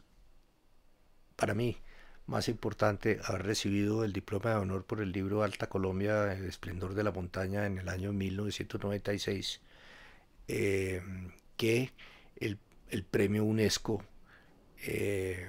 [1.37, 1.77] para mí,
[2.31, 6.95] más importante haber recibido el diploma de honor por el libro Alta Colombia, El esplendor
[6.95, 9.61] de la montaña en el año 1996,
[10.49, 11.03] eh,
[11.57, 11.93] que
[12.37, 12.59] el,
[13.05, 14.03] premio UNESCO
[14.87, 15.49] eh,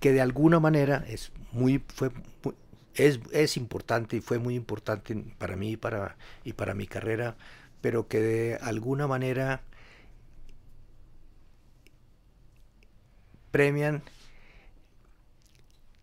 [0.00, 2.10] que de alguna manera es muy, fue,
[2.94, 7.36] es, es, importante y fue muy importante para mí y para, y para mi carrera,
[7.82, 9.62] pero que de alguna manera
[13.50, 14.02] premian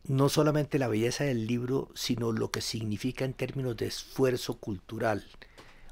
[0.10, 5.24] no solamente la belleza del libro, sino lo que significa en términos de esfuerzo cultural.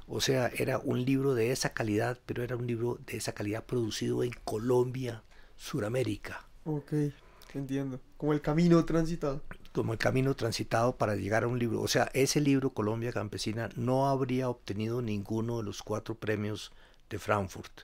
[0.08, 3.64] O sea, era un libro de esa calidad, pero era un libro de esa calidad
[3.64, 5.22] producido en Colombia,
[5.56, 6.44] Suramérica.
[6.64, 7.14] Okay.
[7.54, 8.00] Entiendo.
[8.16, 9.40] Como el camino transitado.
[9.72, 11.80] Como el camino transitado para llegar a un libro.
[11.80, 16.72] O sea, ese libro, Colombia Campesina, no habría obtenido ninguno de los cuatro premios
[17.08, 17.82] de Frankfurt,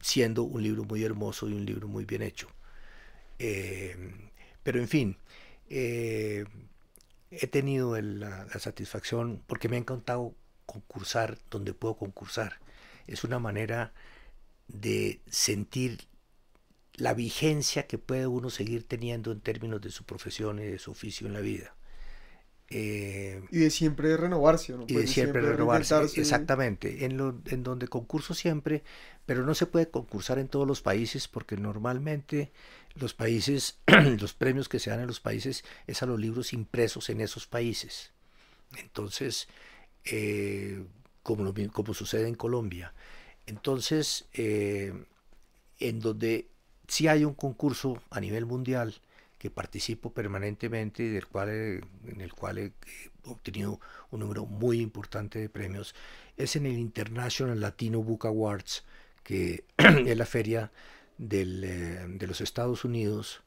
[0.00, 2.46] siendo un libro muy hermoso y un libro muy bien hecho.
[3.40, 3.96] Eh,
[4.62, 5.16] pero en fin,
[5.70, 6.44] eh,
[7.30, 10.34] he tenido la, la satisfacción, porque me ha encantado
[10.66, 12.60] concursar donde puedo concursar.
[13.06, 13.92] Es una manera
[14.68, 16.06] de sentir
[16.94, 20.92] la vigencia que puede uno seguir teniendo en términos de su profesión y de su
[20.92, 21.74] oficio en la vida.
[22.70, 24.84] Eh, y de siempre renovarse, ¿no?
[24.84, 27.04] Y de pues siempre, renovarse, exactamente.
[27.04, 28.82] En, lo, en donde concurso siempre,
[29.26, 32.52] pero no se puede concursar en todos los países porque normalmente
[32.94, 33.78] los países,
[34.20, 37.46] los premios que se dan en los países es a los libros impresos en esos
[37.46, 38.12] países.
[38.78, 39.48] Entonces,
[40.04, 40.84] eh,
[41.22, 42.92] como, como sucede en Colombia.
[43.46, 44.92] Entonces, eh,
[45.80, 46.48] en donde
[46.88, 48.94] si hay un concurso a nivel mundial
[49.38, 52.72] que participo permanentemente y del cual, en el cual he
[53.24, 53.80] obtenido
[54.10, 55.94] un número muy importante de premios,
[56.36, 58.84] es en el International Latino Book Awards,
[59.22, 60.70] que es la feria
[61.18, 63.42] eh, de los Estados Unidos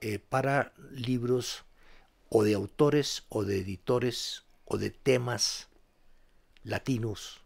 [0.00, 1.64] eh, para libros
[2.28, 5.68] o de autores o de editores o de temas
[6.62, 7.40] latinos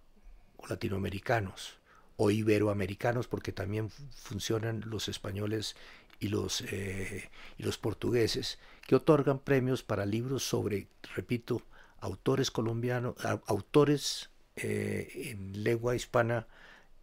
[0.59, 1.79] o latinoamericanos
[2.19, 5.75] o iberoamericanos porque también funcionan los españoles
[6.21, 11.63] y los, eh, y los portugueses que otorgan premios para libros sobre, repito,
[12.01, 16.47] autores colombianos, autores en lengua hispana,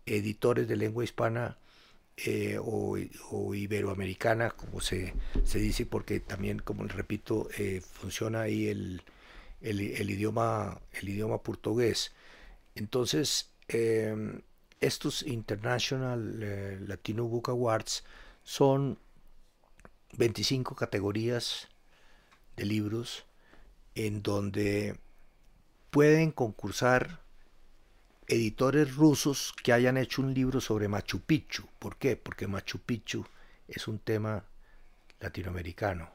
[0.06, 1.58] editores de lengua hispana
[2.18, 7.50] eh, o, iberoamericana, como se, se, dice, porque también, como repito,
[7.82, 9.02] funciona ahí el,
[9.64, 12.12] el, idioma, el idioma portugués.
[12.76, 14.42] Entonces, em,
[14.82, 18.04] estos International eh, Latino Book Awards
[18.44, 19.00] son
[20.18, 21.70] 25 categorías
[22.58, 23.26] de libros
[23.96, 25.00] en donde
[25.90, 27.22] pueden concursar
[28.28, 31.68] editores rusos que hayan hecho un libro sobre Machu Picchu.
[31.80, 32.16] ¿Por qué?
[32.16, 33.26] Porque Machu Picchu
[33.68, 34.46] es un tema
[35.20, 36.10] latinoamericano.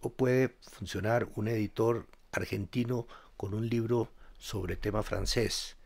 [0.00, 5.76] O puede funcionar un editor argentino con un libro sobre tema francés.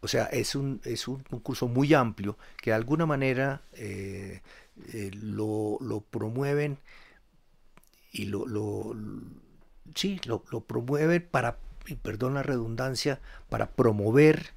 [0.00, 4.42] O sea, es un, es un concurso muy amplio que de alguna manera eh,
[4.92, 5.78] eh, lo,
[6.10, 6.78] promueven
[8.10, 8.96] y lo, lo
[9.94, 11.58] sí, lo, promueven para,
[12.02, 14.50] perdón la redundancia, para promover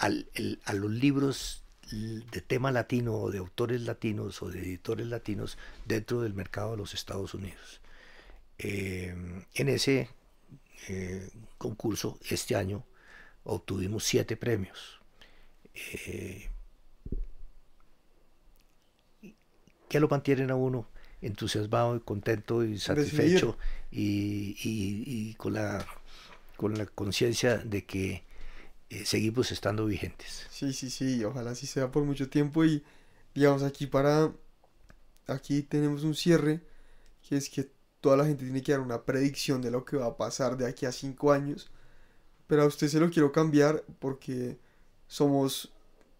[0.00, 0.26] al,
[0.64, 6.20] a los libros de tema latino o de autores latinos o de editores latinos dentro
[6.22, 7.80] del mercado de los Estados Unidos.
[8.58, 9.14] Eh,
[9.54, 10.08] en ese
[10.88, 11.28] eh,
[11.58, 12.84] concurso, este año
[13.44, 15.00] obtuvimos siete premios.
[15.74, 16.48] Eh,
[19.88, 20.88] que lo mantienen a uno
[21.20, 23.58] entusiasmado y contento y satisfecho
[23.90, 25.84] y, con la
[26.56, 28.22] con la conciencia de que
[28.90, 30.46] eh, seguimos estando vigentes.
[30.50, 32.82] Sí, sí, sí, ojalá así sea por mucho tiempo y
[33.34, 34.32] digamos aquí para
[35.28, 36.60] aquí tenemos un cierre
[37.28, 37.70] que es que
[38.00, 40.66] toda la gente tiene que dar una predicción de lo que va a pasar de
[40.66, 41.70] aquí a cinco años.
[42.46, 44.58] Pero a usted se lo quiero cambiar porque
[45.06, 45.72] somos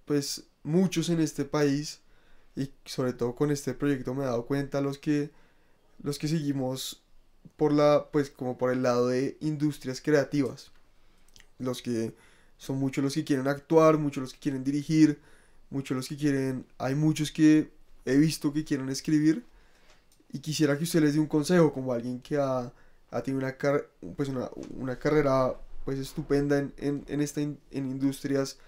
[0.05, 2.01] pues muchos en este país
[2.55, 5.31] y sobre todo con este proyecto me he dado cuenta los que
[6.03, 7.03] los que seguimos
[7.57, 10.73] por la pues como por el lado de industrias creativas
[11.59, 12.15] los que
[12.61, 15.19] son muchos los que quieren actuar muchos los que quieren dirigir
[15.71, 17.71] muchos los que quieren hay muchos que
[18.05, 19.47] he visto que quieren escribir
[20.31, 22.71] y quisiera que usted les dé un consejo como alguien que ha,
[23.11, 23.57] ha tenido una,
[24.15, 25.55] pues una, una, carrera
[25.87, 28.59] pues estupenda en, en, en, esta en industrias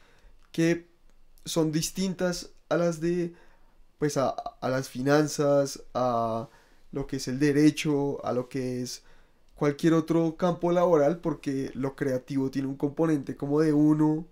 [0.53, 0.89] que
[1.45, 3.35] son distintas a las de
[3.99, 6.49] pues a, a, las finanzas, a
[6.91, 9.03] lo que es el derecho, a lo que es
[9.63, 14.27] cualquier otro campo laboral, porque lo creativo tiene un componente como de uno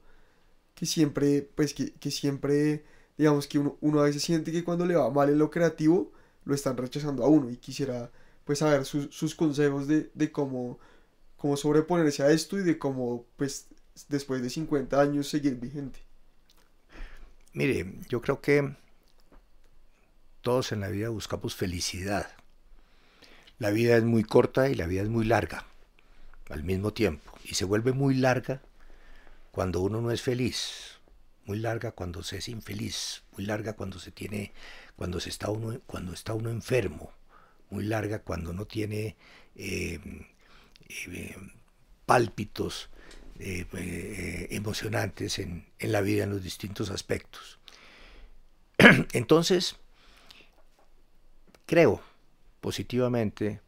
[0.74, 2.84] que siempre, pues que, que siempre,
[3.16, 6.10] digamos que uno, a veces siente que cuando le va mal en lo creativo,
[6.44, 8.10] lo están rechazando a uno y quisiera
[8.44, 10.80] pues saber sus, consejos de, cómo,
[11.36, 13.68] cómo sobreponerse a esto y de cómo pues
[14.08, 16.00] después de 50 años seguir vigente.
[17.52, 18.74] Mire, yo creo que
[20.40, 22.39] todos en la vida buscamos felicidad.
[23.60, 25.66] La vida es muy corta y la vida es muy larga
[26.48, 27.30] al mismo tiempo.
[27.44, 28.62] Y se vuelve muy larga
[29.50, 30.98] cuando uno no es feliz,
[31.44, 34.54] muy larga cuando se es infeliz, muy larga cuando se tiene
[34.96, 37.12] cuando, se está, uno, cuando está uno enfermo,
[37.68, 39.16] muy larga cuando no tiene
[39.54, 40.00] eh,
[41.08, 41.36] eh,
[42.06, 42.88] pálpitos
[43.38, 47.58] eh, emocionantes en, en la vida en los distintos aspectos.
[49.12, 49.76] Entonces,
[51.66, 52.02] creo
[52.60, 53.60] positivamente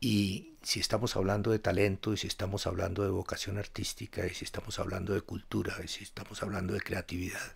[0.00, 4.44] y si estamos hablando de talento y si estamos hablando de vocación artística y si
[4.44, 7.54] estamos hablando de cultura y si estamos hablando de creatividad,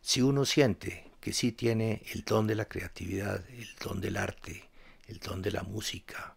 [0.00, 4.68] si uno siente que sí tiene el don de la creatividad, el don del arte,
[5.08, 6.36] el don de la música,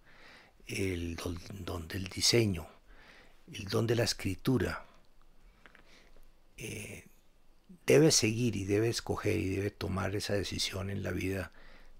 [0.67, 2.67] el don, del diseño,
[3.51, 4.85] el don de la escritura,
[6.57, 7.05] eh,
[7.85, 11.51] debe seguir y debe escoger y debe tomar esa decisión en la vida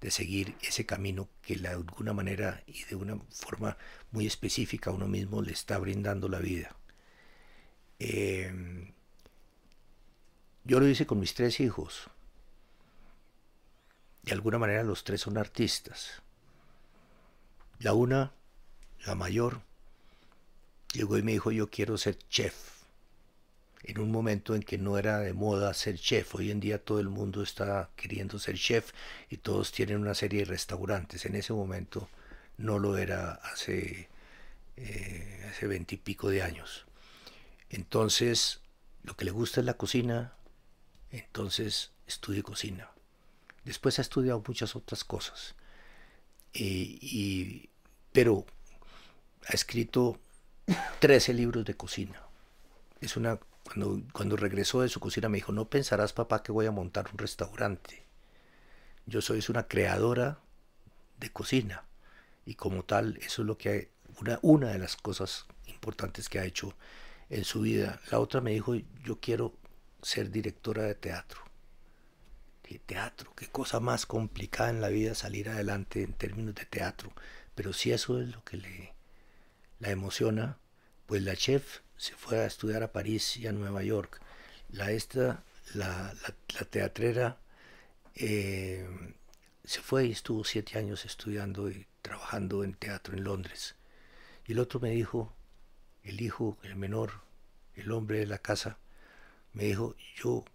[0.02, 3.78] de seguir ese camino que de alguna manera y de una forma
[4.12, 6.76] muy específica uno mismo le está brindando la vida.
[8.00, 8.93] Eh,
[10.64, 12.10] yo lo hice con mis tres hijos
[14.30, 16.22] de alguna manera los tres son artistas.
[17.80, 18.32] La una,
[19.06, 19.62] la mayor,
[20.93, 22.79] llegó y me dijo yo quiero ser chef.
[23.84, 26.36] En un momento en que no era de moda ser chef.
[26.36, 28.92] Hoy en día todo el mundo está queriendo ser chef
[29.30, 31.26] y todos tienen una serie de restaurantes.
[31.26, 32.10] En ese momento
[32.58, 34.10] no lo era hace
[34.78, 36.86] eh, hace veintipico de años.
[37.70, 38.62] Entonces,
[39.04, 40.34] lo que le gusta es la cocina,
[41.12, 42.90] entonces estudie cocina.
[43.66, 45.56] Después ha estudiado muchas otras cosas.
[46.54, 47.70] y,
[48.12, 48.46] pero
[49.48, 50.20] ha escrito
[51.00, 52.24] 13 libros de cocina.
[53.02, 53.40] Es una
[54.14, 57.18] cuando, regresó de su cocina me dijo, no pensarás papá que voy a montar un
[57.18, 58.04] restaurante.
[59.06, 60.40] Yo soy una creadora
[61.20, 61.86] de cocina
[62.46, 66.46] y como tal eso es lo que una, una de las cosas importantes que ha
[66.46, 66.76] hecho
[67.30, 68.00] en su vida.
[68.12, 69.54] La otra me dijo, yo quiero
[70.02, 71.42] ser directora de teatro.
[72.70, 77.12] De teatro, qué cosa más complicada en la vida salir adelante en términos de teatro.
[77.56, 78.94] Pero si eso es lo que le
[79.80, 80.58] la emociona,
[81.06, 84.22] pues la chef se fue a estudiar a París y a Nueva York.
[84.72, 85.43] La esta,
[85.74, 87.38] la, la, teatrera,
[88.16, 88.88] eh,
[89.66, 93.76] se fue y estuvo siete años estudiando y trabajando en teatro en Londres.
[94.47, 95.34] Y el otro me dijo,
[96.04, 97.22] el hijo, el menor,
[97.76, 98.78] el hombre de la casa,
[99.52, 100.45] me dijo, yo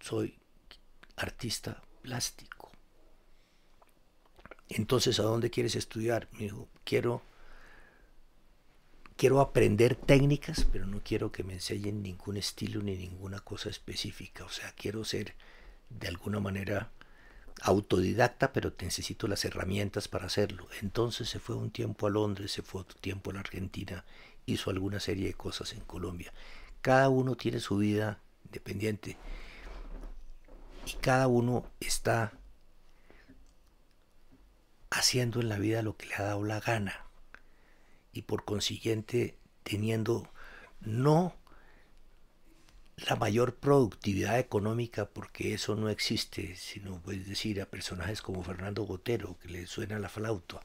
[0.00, 0.36] soy
[1.14, 2.72] artista plástico.
[4.68, 6.26] Entonces, ¿a dónde quieres estudiar?
[6.32, 7.22] Me dijo, quiero
[9.22, 14.44] quiero aprender técnicas, pero no quiero que me enseñen ningún estilo ni ninguna cosa específica.
[14.44, 15.36] O sea, quiero ser
[15.90, 16.90] de alguna manera
[17.60, 20.66] autodidacta, pero necesito las herramientas para hacerlo.
[20.80, 24.04] Entonces se fue un tiempo a Londres, se fue otro tiempo a la Argentina,
[24.44, 26.32] hizo alguna serie de cosas en Colombia.
[26.80, 29.16] Cada uno tiene su vida independiente
[30.84, 32.32] y cada uno está
[34.90, 37.11] haciendo en la vida lo que le ha dado la gana
[38.12, 40.28] y por consiguiente teniendo
[40.80, 41.34] no
[43.08, 48.82] la mayor productividad económica, porque eso no existe, sino puedes decir a personajes como Fernando
[48.82, 50.60] Gotero, que le suena la flauta.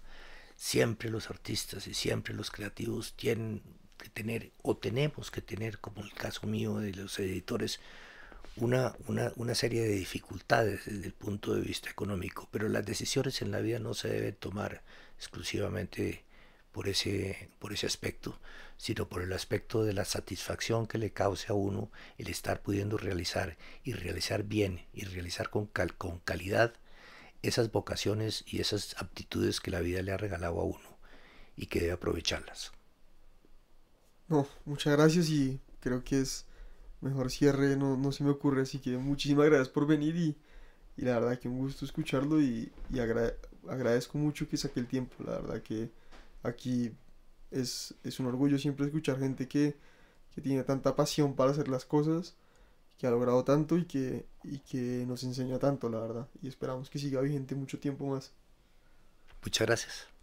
[0.55, 3.61] Siempre los artistas y siempre los creativos tienen
[3.97, 7.79] que tener, o tenemos que tener, como el caso mío de los editores,
[8.57, 13.41] una, una, una serie de dificultades desde el punto de vista económico, pero las decisiones
[13.41, 14.83] en la vida no se deben tomar
[15.17, 16.23] exclusivamente
[16.77, 18.39] por ese, por ese aspecto,
[18.77, 22.99] sino por el aspecto de la satisfacción que le cause a uno el estar pudiendo
[22.99, 26.75] realizar y realizar bien y realizar con, con calidad
[27.41, 30.99] esas vocaciones y esas aptitudes que la vida le ha regalado a uno
[31.55, 32.71] y que debe aprovecharlas.
[34.27, 36.45] No, muchas gracias y creo que es
[37.01, 40.37] mejor cierre, no, no se me ocurre, así que muchísimas gracias por venir y,
[40.95, 45.15] y la verdad que un gusto escucharlo y, y agradezco mucho que saque el tiempo,
[45.23, 45.89] la verdad que
[46.47, 46.91] aquí
[47.51, 49.75] es, un orgullo siempre escuchar gente que,
[50.43, 52.35] tiene tanta pasión para hacer las cosas,
[52.99, 56.27] que ha logrado tanto y que, y que nos enseña tanto, la verdad.
[56.43, 58.33] Y esperamos que siga vigente mucho tiempo más.
[59.41, 60.16] Muchas gracias.